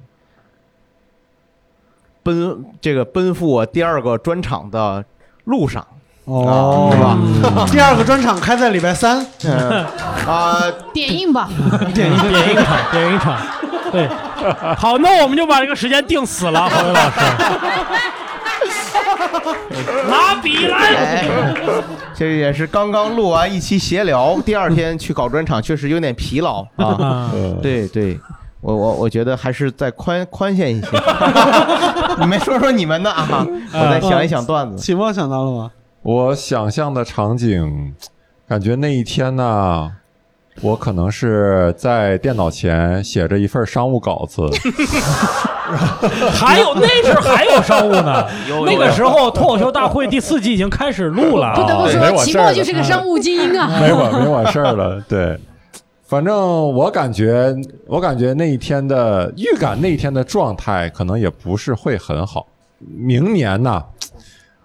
[2.27, 5.01] 奔这个奔赴我第二个专场的
[5.45, 5.87] 路上，
[6.25, 7.65] 哦，是吧？
[7.71, 9.85] 第二个专场开在礼拜三， 嗯
[10.27, 10.61] 啊，
[10.93, 11.49] 点映吧，
[11.95, 13.37] 点映点映场，点映场，
[13.93, 14.09] 对，
[14.75, 17.21] 好，那我们就把这个时间定死了，郝伟老师，
[20.09, 20.77] 拿笔来。
[20.77, 21.25] 哎，
[22.13, 26.87] 这也是刚刚录完一期闲聊，第二天去搞专场，确实有点疲劳啊。
[26.99, 27.31] 啊，
[27.61, 28.19] 对对，
[28.61, 30.87] 我我我觉得还是再宽宽限一些。
[32.19, 34.77] 你们说说你们的啊，我再想一想段子。
[34.77, 35.71] 启墨想到了吗？
[36.01, 37.93] 我想象的场景，
[38.47, 39.91] 感觉那一天呢，
[40.61, 44.41] 我可能是在电脑前写着一份商务稿子，
[46.31, 53.77] 还有那时候还有商务呢有，那个时候脱口秀大会第四季已经开始录了，不得不没说，齐墨就是个商务精英啊。
[53.81, 54.99] 没我没我事儿了。
[55.09, 55.37] 对，
[56.07, 56.35] 反正
[56.73, 57.53] 我感觉，
[57.85, 62.47] 我感觉那一天的预感，那一天的状态可能也不是会很好。
[62.79, 63.83] 明年呢，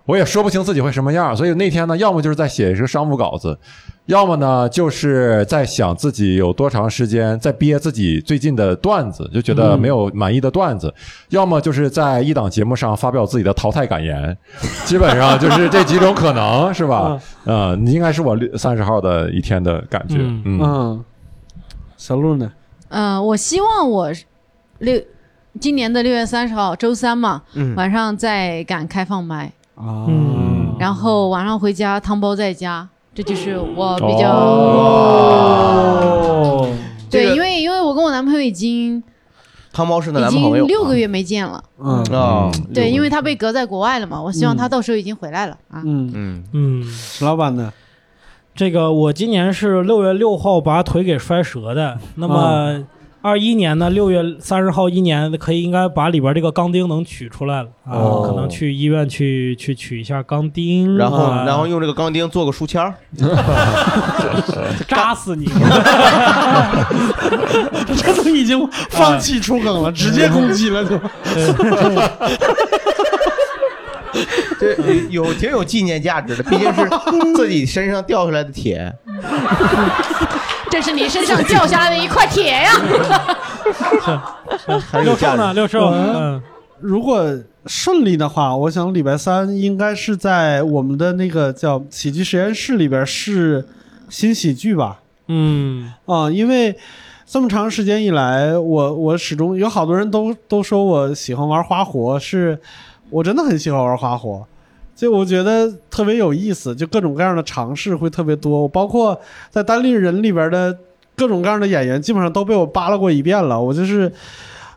[0.06, 3.59] 我也说不清自己会什么样，所以那天呢，要么就是在写一个商务稿子，
[4.06, 10.94] 要么呢就是在想自己有多长时间在憋自己最近的段子，就觉得没有满意的段子，
[11.31, 14.36] 要么就是在一档节目上发表自己的淘汰感言，
[14.85, 17.20] 基本上就是这几种可能，是吧？
[17.47, 21.05] 嗯、你应该是我六三十号的一天的感觉，嗯，
[22.03, 22.51] 小鹿呢？
[22.89, 24.11] 嗯、我希望我
[24.81, 25.01] 六
[25.61, 27.77] 今年的六月三十号周三嘛，嗯。
[27.77, 30.74] 晚上再敢开放麦，啊，嗯。
[30.81, 34.33] 然后晚上回家汤包在家，这就是我比较、
[35.93, 36.69] 哦，
[37.09, 39.01] 对，这个因为因为我跟我男朋友已经
[39.73, 40.66] 汤包是的已男朋友。
[40.66, 42.03] 经六个月没见了，嗯。
[42.12, 45.81] 啊，对，因为他被隔在国外了嘛，我希望他到时候已经回来了啊。
[45.87, 46.43] 嗯，嗯。
[46.53, 47.73] 嗯，石老板呢？
[48.55, 52.85] 这个我今年是六月六号把腿给摔折的， 那么
[53.23, 58.27] 二一年呢，六月三十号一年可以应该把里边这个钢钉能取出来了啊，哦。
[58.29, 61.45] 可能去医院去去取一下钢钉，然后啊。
[61.47, 62.93] 然后用这个钢钉做个书签儿，
[64.89, 65.47] 扎死你！
[67.97, 70.99] 这都已经放弃出梗了，直接攻击了就。
[74.60, 74.74] 这
[75.10, 76.89] 有挺有纪念价值的，毕竟是
[77.34, 78.93] 自己身上掉下来的铁。
[80.70, 82.72] 这是你身上掉下来的一块铁呀！
[84.90, 85.90] 还有价值六兽呢？
[85.93, 86.43] 六兽，嗯，
[86.80, 87.30] 如果
[87.66, 93.66] 顺利的话，我想礼拜三应该是在我们的那个叫喜剧实验室里边试
[94.09, 95.01] 新喜剧吧。
[95.28, 96.74] 嗯啊、因为
[97.26, 102.59] 这么长时间以来，我我始终有好多人都都说我喜欢玩花活，是
[103.12, 104.44] 我真的很喜欢玩花火。
[104.94, 108.62] 就我觉得特别有意思，就各种各样的尝试会特别多。
[108.62, 109.18] 我包括
[109.51, 110.76] 在单立人里边的
[111.16, 113.60] 各种各样的演员，基本上都被我扒拉过一遍了。
[113.60, 114.12] 我就是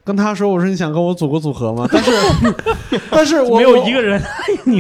[0.06, 1.86] 跟他说，我说你想跟我组个组合吗？
[1.92, 2.12] 但是
[3.12, 4.22] 但是我没有一个人，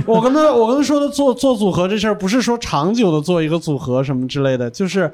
[0.07, 5.11] 我跟他我跟他说的做做组合这事儿，不是说长久的做一个组合什么之类的，就是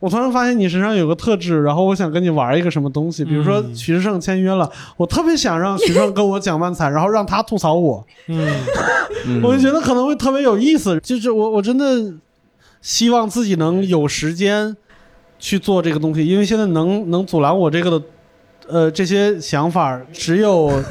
[0.00, 8.48] 我突然发现你身上有个特质，然后我想跟你玩一个什么东西，比如说嗯徐志胜签约了，我特别想让徐志胜跟我讲漫才，然后让他吐槽我，嗯
[9.26, 11.00] 嗯我就觉得可能会特别有意思。
[11.00, 12.14] 就是我我真的
[12.80, 14.76] 希望自己能有时间
[15.38, 18.02] 去做这个东西，因为现在能能阻拦我这个的，
[18.68, 20.82] 呃，这些想法只有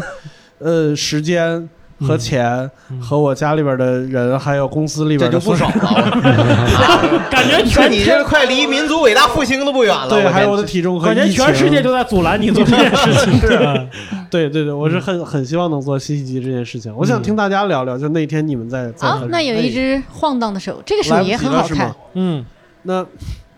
[0.59, 1.69] 呃时间。
[1.99, 2.69] 和钱
[3.01, 6.11] 和我家里边的人，还有公司里边的这就不少了。
[7.31, 10.07] 感觉看全你这快离民族伟大复兴都不远了。
[10.09, 13.39] 对，还有我的体重和感觉疫情全世界就在阻拦你做这件事情。
[13.41, 13.73] 是啊，
[14.29, 16.93] 对对对，我是很很希望能做新喜剧这件事情。
[16.95, 21.95] 我想听大家聊聊，就那天你们在在好，那有一只晃荡的手，这个手也很好看。？
[22.13, 22.45] 嗯，
[22.83, 23.05] 那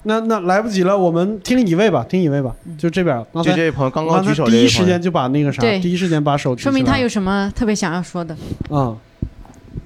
[0.10, 3.24] 那那来不及了，我们听一位吧，听一位吧，就这边。
[3.32, 8.36] 刚才就这位朋友刚刚举手第一时间就把那个啥，第一时间把手举，说明他有什么特别想要说的。
[8.72, 8.98] 嗯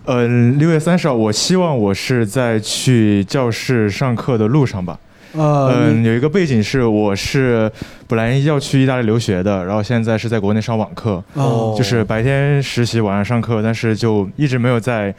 [0.06, 4.98] 嗯，六月三十号，我希望我是在去教室上课的路上吧。
[5.34, 7.70] 呃嗯，有一个背景是，我是
[8.08, 15.14] 本来要去意大利留学的，然后现在是在国内上网课，哦就是白天实习，晚上上课，但是就一直没有在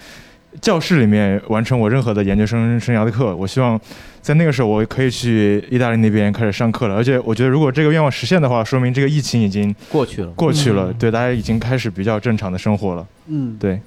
[0.60, 3.35] 教室里面完成我任何的研究生生涯的课。
[3.35, 3.81] 我希望
[4.22, 6.94] 在那个时候，我可以去意大利那边开始上课了。
[6.94, 13.06] 而且我觉得，如果这个愿望实现的话，说明这个疫情已经过去了，过去了，嗯对大家已经开始比较正常的生活了。
[13.26, 13.81] 嗯，对。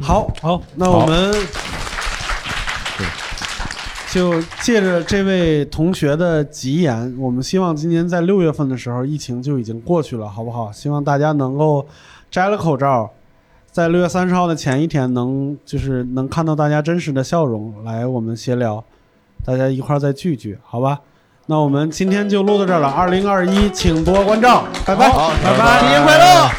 [0.00, 1.34] 好好，那我们
[4.12, 10.70] 就借着这位同学的吉言，我们希望今年在六月份的时候，疫情就已经过去了，好不好？
[10.70, 11.86] 希望大家能够
[12.30, 13.10] 摘了口罩，
[13.76, 18.82] 在六月三十号的前一天能，就是能看到大家真实的笑容，来我们闲聊，
[19.44, 20.98] 大家一块儿再聚聚，好吧？
[21.44, 26.50] 那我们今天就录到这儿了，二零二一，请多关照，拜拜，好拜拜，新年快乐！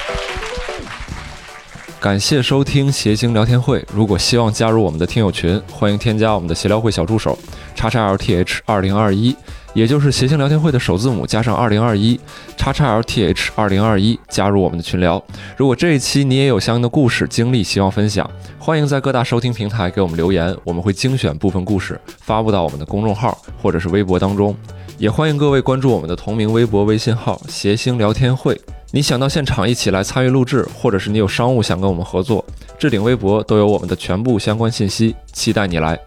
[1.99, 3.83] 感谢收听谐星聊天会。
[3.91, 7.35] 如果希望加入我们的听友群，欢迎添加我们的闲聊会小助手
[7.73, 9.35] 叉叉 LTH 二零二一，
[9.77, 12.19] 也就是谐星聊天会的首字母加上二零二一
[12.57, 15.23] 叉叉 LTH 二零二一，加入我们的群聊。
[15.55, 18.27] 如果这一期你也有相应的故事经历，希望分享，
[18.57, 24.55] 欢迎在各大收听平台给我们留言，我们会精选部分故事发布到我们的公众号或者是微博当中。
[24.97, 28.59] 也欢迎各位关注我们的同名微博、微信号“谐星聊天会”。
[28.89, 32.43] 你想到现场一起来参与录制，或者是你有商务想跟我们合作，
[32.79, 35.99] 置顶微博都有我们的全部相关信息，期待你来。